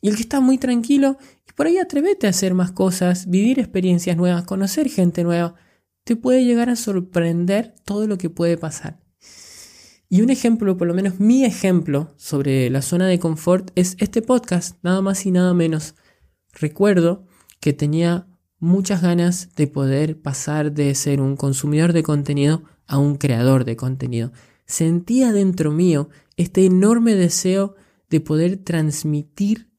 Y 0.00 0.08
el 0.08 0.16
que 0.16 0.22
está 0.22 0.40
muy 0.40 0.58
tranquilo, 0.58 1.16
y 1.48 1.52
por 1.52 1.66
ahí 1.66 1.78
atrévete 1.78 2.26
a 2.26 2.30
hacer 2.30 2.54
más 2.54 2.72
cosas, 2.72 3.28
vivir 3.28 3.58
experiencias 3.58 4.16
nuevas, 4.16 4.44
conocer 4.44 4.88
gente 4.88 5.24
nueva, 5.24 5.54
te 6.04 6.16
puede 6.16 6.44
llegar 6.44 6.70
a 6.70 6.76
sorprender 6.76 7.74
todo 7.84 8.06
lo 8.06 8.18
que 8.18 8.30
puede 8.30 8.56
pasar. 8.56 9.00
Y 10.08 10.22
un 10.22 10.30
ejemplo, 10.30 10.76
por 10.76 10.86
lo 10.86 10.94
menos 10.94 11.18
mi 11.18 11.44
ejemplo 11.44 12.14
sobre 12.16 12.70
la 12.70 12.82
zona 12.82 13.08
de 13.08 13.18
confort 13.18 13.70
es 13.74 13.96
este 13.98 14.22
podcast, 14.22 14.78
nada 14.82 15.00
más 15.00 15.26
y 15.26 15.32
nada 15.32 15.52
menos. 15.52 15.96
Recuerdo 16.52 17.26
que 17.58 17.72
tenía 17.72 18.28
muchas 18.60 19.02
ganas 19.02 19.54
de 19.56 19.66
poder 19.66 20.20
pasar 20.20 20.72
de 20.72 20.94
ser 20.94 21.20
un 21.20 21.36
consumidor 21.36 21.92
de 21.92 22.04
contenido 22.04 22.62
a 22.86 22.98
un 22.98 23.16
creador 23.16 23.64
de 23.64 23.76
contenido. 23.76 24.32
Sentía 24.64 25.32
dentro 25.32 25.72
mío 25.72 26.08
este 26.36 26.64
enorme 26.64 27.14
deseo 27.14 27.74
de 28.08 28.20
poder 28.20 28.58
transmitir 28.58 29.70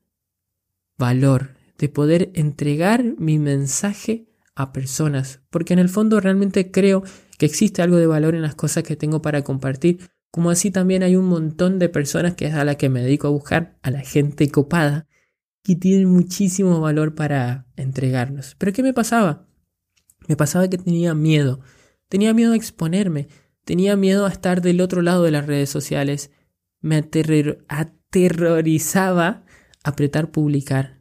valor, 0.98 1.52
de 1.78 1.90
poder 1.90 2.32
entregar 2.34 3.04
mi 3.18 3.40
mensaje 3.40 4.28
a 4.56 4.74
personas, 4.74 5.42
porque 5.50 5.74
en 5.74 5.80
el 5.80 5.90
fondo 5.90 6.20
realmente 6.20 6.72
creo 6.72 7.04
que 7.38 7.46
existe 7.46 7.82
algo 7.82 7.98
de 7.98 8.08
valor 8.08 8.34
en 8.34 8.42
las 8.42 8.56
cosas 8.56 8.84
que 8.84 8.96
tengo 8.96 9.22
para 9.22 9.44
compartir, 9.44 10.10
como 10.32 10.50
así 10.50 10.72
también 10.72 11.04
hay 11.04 11.16
un 11.16 11.26
montón 11.26 11.80
de 11.80 11.90
personas 11.90 12.36
que 12.36 12.48
es 12.48 12.54
a 12.54 12.66
la 12.66 12.76
que 12.76 12.90
me 12.90 13.02
dedico 13.02 13.28
a 13.28 13.32
buscar, 13.32 13.78
a 13.82 13.92
la 13.92 14.02
gente 14.02 14.50
copada, 14.50 15.08
que 15.64 15.76
tienen 15.76 16.10
muchísimo 16.10 16.80
valor 16.80 17.16
para 17.16 17.66
entregarnos. 17.76 18.56
Pero 18.58 18.74
¿qué 18.74 18.84
me 18.84 18.94
pasaba? 18.94 19.46
Me 20.28 20.36
pasaba 20.36 20.70
que 20.70 20.78
tenía 20.78 21.14
miedo. 21.14 21.60
Tenía 22.10 22.34
miedo 22.34 22.54
a 22.54 22.56
exponerme. 22.56 23.28
Tenía 23.66 23.96
miedo 23.96 24.26
a 24.26 24.30
estar 24.30 24.62
del 24.62 24.80
otro 24.80 25.02
lado 25.02 25.24
de 25.24 25.32
las 25.32 25.46
redes 25.46 25.70
sociales. 25.70 26.32
Me 26.82 26.96
aterrorizaba 26.96 29.44
apretar 29.88 30.32
publicar. 30.32 31.00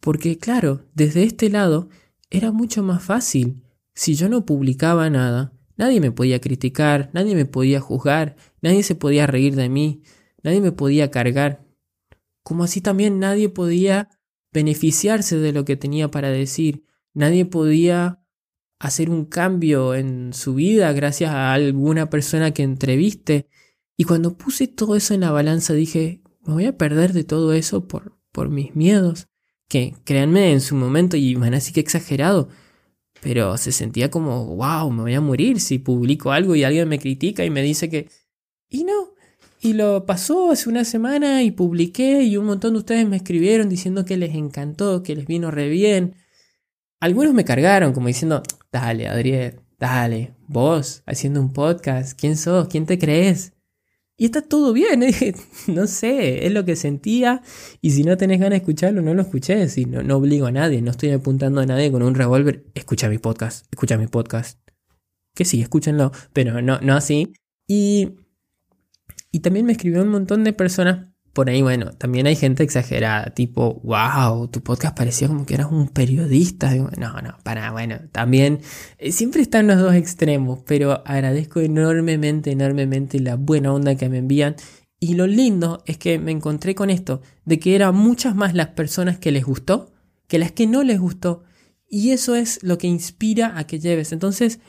Porque 0.00 0.38
claro, 0.38 0.86
desde 0.94 1.24
este 1.24 1.50
lado 1.50 1.88
era 2.30 2.52
mucho 2.52 2.82
más 2.82 3.02
fácil. 3.02 3.62
Si 3.94 4.14
yo 4.14 4.28
no 4.28 4.46
publicaba 4.46 5.10
nada, 5.10 5.52
nadie 5.76 6.00
me 6.00 6.12
podía 6.12 6.40
criticar, 6.40 7.10
nadie 7.12 7.34
me 7.34 7.46
podía 7.46 7.80
juzgar, 7.80 8.36
nadie 8.60 8.82
se 8.82 8.94
podía 8.94 9.26
reír 9.26 9.56
de 9.56 9.68
mí, 9.68 10.02
nadie 10.42 10.60
me 10.60 10.72
podía 10.72 11.10
cargar. 11.10 11.66
Como 12.42 12.64
así 12.64 12.80
también 12.80 13.18
nadie 13.18 13.48
podía 13.48 14.08
beneficiarse 14.52 15.38
de 15.38 15.52
lo 15.52 15.64
que 15.64 15.76
tenía 15.76 16.10
para 16.10 16.28
decir, 16.30 16.84
nadie 17.14 17.44
podía 17.46 18.22
hacer 18.78 19.10
un 19.10 19.26
cambio 19.26 19.94
en 19.94 20.32
su 20.32 20.54
vida 20.54 20.92
gracias 20.92 21.30
a 21.30 21.52
alguna 21.52 22.10
persona 22.10 22.52
que 22.52 22.62
entreviste. 22.62 23.48
Y 23.96 24.04
cuando 24.04 24.36
puse 24.36 24.66
todo 24.66 24.96
eso 24.96 25.12
en 25.14 25.20
la 25.20 25.30
balanza 25.30 25.74
dije, 25.74 26.22
me 26.50 26.54
voy 26.54 26.66
a 26.66 26.76
perder 26.76 27.12
de 27.12 27.24
todo 27.24 27.52
eso 27.52 27.86
por, 27.86 28.18
por 28.32 28.48
mis 28.50 28.74
miedos 28.74 29.28
que 29.70 29.94
créanme 30.02 30.52
en 30.52 30.60
su 30.60 30.74
momento, 30.74 31.16
y 31.16 31.36
van 31.36 31.54
así 31.54 31.72
que 31.72 31.78
exagerado, 31.78 32.48
pero 33.22 33.56
se 33.56 33.70
sentía 33.70 34.10
como, 34.10 34.56
wow, 34.56 34.90
me 34.90 35.02
voy 35.02 35.14
a 35.14 35.20
morir 35.20 35.60
si 35.60 35.78
publico 35.78 36.32
algo 36.32 36.56
y 36.56 36.64
alguien 36.64 36.88
me 36.88 36.98
critica 36.98 37.44
y 37.44 37.50
me 37.50 37.62
dice 37.62 37.88
que... 37.88 38.08
Y 38.68 38.82
no, 38.82 39.14
y 39.60 39.74
lo 39.74 40.06
pasó 40.06 40.50
hace 40.50 40.68
una 40.68 40.84
semana 40.84 41.44
y 41.44 41.52
publiqué 41.52 42.22
y 42.24 42.36
un 42.36 42.46
montón 42.46 42.72
de 42.72 42.80
ustedes 42.80 43.08
me 43.08 43.16
escribieron 43.16 43.68
diciendo 43.68 44.04
que 44.04 44.16
les 44.16 44.34
encantó, 44.34 45.04
que 45.04 45.14
les 45.14 45.26
vino 45.26 45.52
re 45.52 45.68
bien. 45.68 46.16
Algunos 46.98 47.32
me 47.32 47.44
cargaron 47.44 47.92
como 47.92 48.08
diciendo, 48.08 48.42
dale, 48.72 49.06
Adriel, 49.06 49.60
dale, 49.78 50.34
vos 50.48 51.04
haciendo 51.06 51.40
un 51.40 51.52
podcast, 51.52 52.18
¿quién 52.18 52.36
sos? 52.36 52.66
¿Quién 52.66 52.86
te 52.86 52.98
crees? 52.98 53.52
Y 54.20 54.26
está 54.26 54.42
todo 54.42 54.74
bien, 54.74 55.02
no 55.66 55.86
sé, 55.86 56.44
es 56.44 56.52
lo 56.52 56.66
que 56.66 56.76
sentía. 56.76 57.40
Y 57.80 57.92
si 57.92 58.04
no 58.04 58.18
tenés 58.18 58.38
ganas 58.38 58.50
de 58.50 58.56
escucharlo, 58.58 59.00
no 59.00 59.14
lo 59.14 59.22
escuché. 59.22 59.66
Si 59.70 59.86
no, 59.86 60.02
no 60.02 60.18
obligo 60.18 60.44
a 60.44 60.52
nadie, 60.52 60.82
no 60.82 60.90
estoy 60.90 61.12
apuntando 61.12 61.62
a 61.62 61.64
nadie 61.64 61.90
con 61.90 62.02
un 62.02 62.14
revólver. 62.14 62.66
Escucha 62.74 63.08
mi 63.08 63.16
podcast, 63.16 63.64
escucha 63.72 63.96
mi 63.96 64.08
podcast. 64.08 64.60
Que 65.34 65.46
sí, 65.46 65.62
escúchenlo, 65.62 66.12
pero 66.34 66.60
no, 66.60 66.78
no 66.82 66.96
así. 66.96 67.32
Y, 67.66 68.10
y 69.32 69.40
también 69.40 69.64
me 69.64 69.72
escribió 69.72 70.02
un 70.02 70.10
montón 70.10 70.44
de 70.44 70.52
personas 70.52 71.09
por 71.40 71.50
ahí, 71.50 71.62
bueno, 71.62 71.92
también 71.92 72.26
hay 72.26 72.36
gente 72.36 72.62
exagerada, 72.62 73.30
tipo, 73.34 73.80
wow, 73.82 74.48
tu 74.48 74.62
podcast 74.62 74.96
parecía 74.96 75.28
como 75.28 75.46
que 75.46 75.54
eras 75.54 75.68
un 75.70 75.88
periodista. 75.88 76.74
no, 76.74 76.88
no, 77.22 77.36
para, 77.42 77.70
bueno, 77.72 77.98
también 78.12 78.60
eh, 78.98 79.10
siempre 79.10 79.40
están 79.40 79.66
los 79.66 79.78
dos 79.78 79.94
extremos, 79.94 80.60
pero 80.66 81.02
agradezco 81.06 81.60
enormemente, 81.60 82.50
enormemente 82.50 83.18
la 83.20 83.36
buena 83.36 83.72
onda 83.72 83.94
que 83.94 84.08
me 84.08 84.18
envían. 84.18 84.56
Y 85.00 85.14
lo 85.14 85.26
lindo 85.26 85.82
es 85.86 85.96
que 85.96 86.18
me 86.18 86.30
encontré 86.30 86.74
con 86.74 86.90
esto, 86.90 87.22
de 87.46 87.58
que 87.58 87.74
eran 87.74 87.96
muchas 87.96 88.34
más 88.36 88.54
las 88.54 88.68
personas 88.68 89.18
que 89.18 89.32
les 89.32 89.44
gustó 89.44 89.90
que 90.30 90.38
las 90.38 90.52
que 90.52 90.66
no 90.66 90.82
les 90.84 90.98
gustó. 90.98 91.42
Y 91.88 92.12
eso 92.12 92.36
es 92.36 92.62
lo 92.62 92.78
que 92.78 92.86
inspira 92.86 93.58
a 93.58 93.66
que 93.66 93.80
lleves. 93.80 94.12
Entonces, 94.12 94.60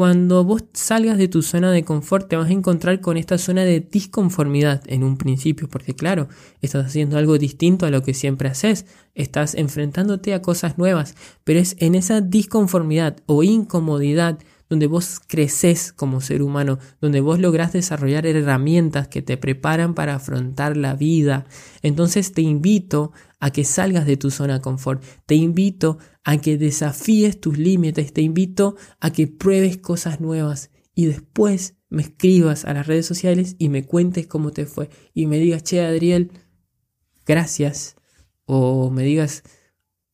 cuando 0.00 0.44
vos 0.44 0.64
salgas 0.72 1.18
de 1.18 1.28
tu 1.28 1.42
zona 1.42 1.70
de 1.70 1.84
confort 1.84 2.26
te 2.26 2.36
vas 2.36 2.48
a 2.48 2.54
encontrar 2.54 3.02
con 3.02 3.18
esta 3.18 3.36
zona 3.36 3.64
de 3.64 3.80
disconformidad 3.80 4.80
en 4.86 5.04
un 5.04 5.18
principio, 5.18 5.68
porque 5.68 5.94
claro, 5.94 6.26
estás 6.62 6.86
haciendo 6.86 7.18
algo 7.18 7.36
distinto 7.36 7.84
a 7.84 7.90
lo 7.90 8.02
que 8.02 8.14
siempre 8.14 8.48
haces, 8.48 8.86
estás 9.14 9.54
enfrentándote 9.54 10.32
a 10.32 10.40
cosas 10.40 10.78
nuevas, 10.78 11.16
pero 11.44 11.60
es 11.60 11.76
en 11.80 11.94
esa 11.94 12.22
disconformidad 12.22 13.18
o 13.26 13.42
incomodidad 13.42 14.38
donde 14.70 14.86
vos 14.86 15.20
creces 15.26 15.92
como 15.92 16.22
ser 16.22 16.40
humano, 16.40 16.78
donde 17.02 17.20
vos 17.20 17.38
lográs 17.38 17.74
desarrollar 17.74 18.24
herramientas 18.24 19.08
que 19.08 19.20
te 19.20 19.36
preparan 19.36 19.92
para 19.94 20.14
afrontar 20.14 20.78
la 20.78 20.94
vida. 20.94 21.44
Entonces 21.82 22.32
te 22.32 22.40
invito 22.40 23.12
a 23.40 23.50
que 23.50 23.64
salgas 23.64 24.06
de 24.06 24.16
tu 24.16 24.30
zona 24.30 24.54
de 24.54 24.60
confort, 24.60 25.02
te 25.26 25.34
invito 25.34 25.98
a 26.22 26.38
que 26.38 26.58
desafíes 26.58 27.40
tus 27.40 27.58
límites, 27.58 28.12
te 28.12 28.20
invito 28.20 28.76
a 29.00 29.10
que 29.10 29.26
pruebes 29.26 29.78
cosas 29.78 30.20
nuevas 30.20 30.70
y 30.94 31.06
después 31.06 31.76
me 31.88 32.02
escribas 32.02 32.64
a 32.64 32.74
las 32.74 32.86
redes 32.86 33.06
sociales 33.06 33.56
y 33.58 33.70
me 33.70 33.84
cuentes 33.84 34.26
cómo 34.26 34.52
te 34.52 34.66
fue 34.66 34.90
y 35.14 35.26
me 35.26 35.38
digas, 35.38 35.64
che 35.64 35.84
Adriel, 35.84 36.30
gracias, 37.26 37.96
o 38.44 38.90
me 38.90 39.02
digas, 39.02 39.42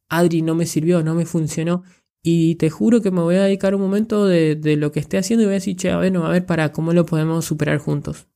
Adri, 0.09 0.43
no 0.43 0.55
me 0.55 0.67
sirvió, 0.67 1.03
no 1.03 1.15
me 1.15 1.27
funcionó 1.27 1.83
y 2.23 2.57
te 2.57 2.71
juro 2.71 3.03
que 3.03 3.11
me 3.11 3.21
voy 3.21 3.37
a 3.37 3.45
dedicar 3.45 3.75
un 3.75 3.81
momento 3.81 4.27
de, 4.27 4.77
lo 4.77 4.93
que 4.93 5.01
esté 5.01 5.19
haciendo 5.19 5.43
y 5.43 5.47
voy 5.47 5.53
a 5.53 5.55
decir, 5.63 5.77
che, 5.77 5.91
a 5.91 5.97
ver, 5.97 6.13
no, 6.13 6.27
a 6.27 6.31
ver, 6.31 6.45
para 6.45 6.73
cómo 6.73 6.93
lo 6.93 7.07
podemos 7.07 7.45
superar 7.45 7.79
juntos. 7.79 8.27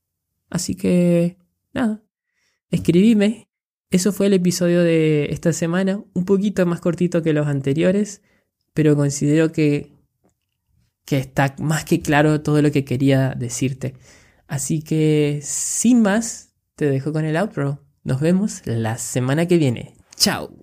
Así 0.49 0.77
que, 0.77 1.39
nada, 1.73 2.03
escribime. 2.71 3.50
Eso 3.91 4.13
fue 4.13 4.27
el 4.27 4.35
episodio 4.35 4.83
de 4.83 5.27
esta 5.31 5.53
semana, 5.53 6.03
un 6.15 6.25
poquito 6.25 6.65
más 6.67 6.81
cortito 6.81 7.23
que 7.23 7.33
los 7.33 7.47
anteriores, 7.47 8.23
pero 8.73 8.97
considero 8.97 9.51
que, 9.53 9.93
que 11.05 11.19
está 11.19 11.55
más 11.59 11.85
que 11.85 12.01
claro 12.01 12.41
todo 12.41 12.63
lo 12.63 12.71
que 12.71 12.85
quería 12.85 13.35
decirte. 13.37 13.95
Así 14.47 14.83
que, 14.83 15.41
sin 15.43 16.03
más, 16.03 16.55
te 16.77 16.89
dejo 16.89 17.13
con 17.13 17.25
el 17.25 17.37
outro. 17.37 17.85
Nos 18.05 18.21
vemos 18.21 18.63
la 18.65 18.97
semana 18.97 19.47
que 19.47 19.59
viene. 19.59 19.97
Chao. 20.17 20.55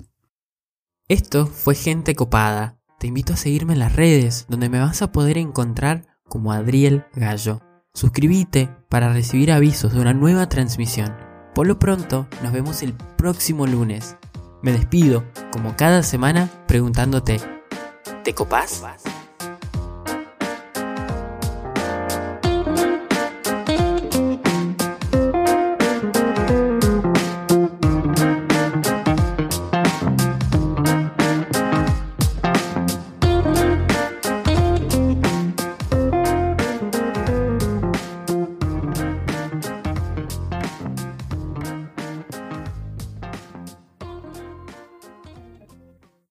Esto 1.10 1.48
fue 1.48 1.76
Gente 1.76 2.16
Copada 2.16 2.78
te 3.00 3.06
invito 3.06 3.34
a 3.34 3.38
seguirme 3.38 3.74
en 3.74 3.80
las 3.80 3.96
redes, 3.96 4.48
donde 4.50 4.70
me 4.70 4.80
vas 4.80 5.04
a 5.04 5.12
poder 5.12 5.38
encontrar 5.38 6.08
como 6.24 6.52
Adriel 6.52 7.06
Gallo. 7.14 7.62
Suscríbete 7.94 8.70
para 8.90 9.14
recibir 9.14 9.52
avisos 9.52 9.94
de 9.94 10.02
una 10.02 10.14
nueva 10.14 10.50
transmisión. 10.50 11.27
Por 11.58 11.66
lo 11.66 11.80
pronto, 11.80 12.28
nos 12.44 12.54
vemos 12.54 12.84
el 12.84 12.94
próximo 12.94 13.66
lunes. 13.66 14.16
Me 14.62 14.72
despido, 14.72 15.24
como 15.52 15.76
cada 15.76 16.04
semana, 16.04 16.52
preguntándote, 16.68 17.42
¿te 18.24 18.36
copás? 18.36 18.84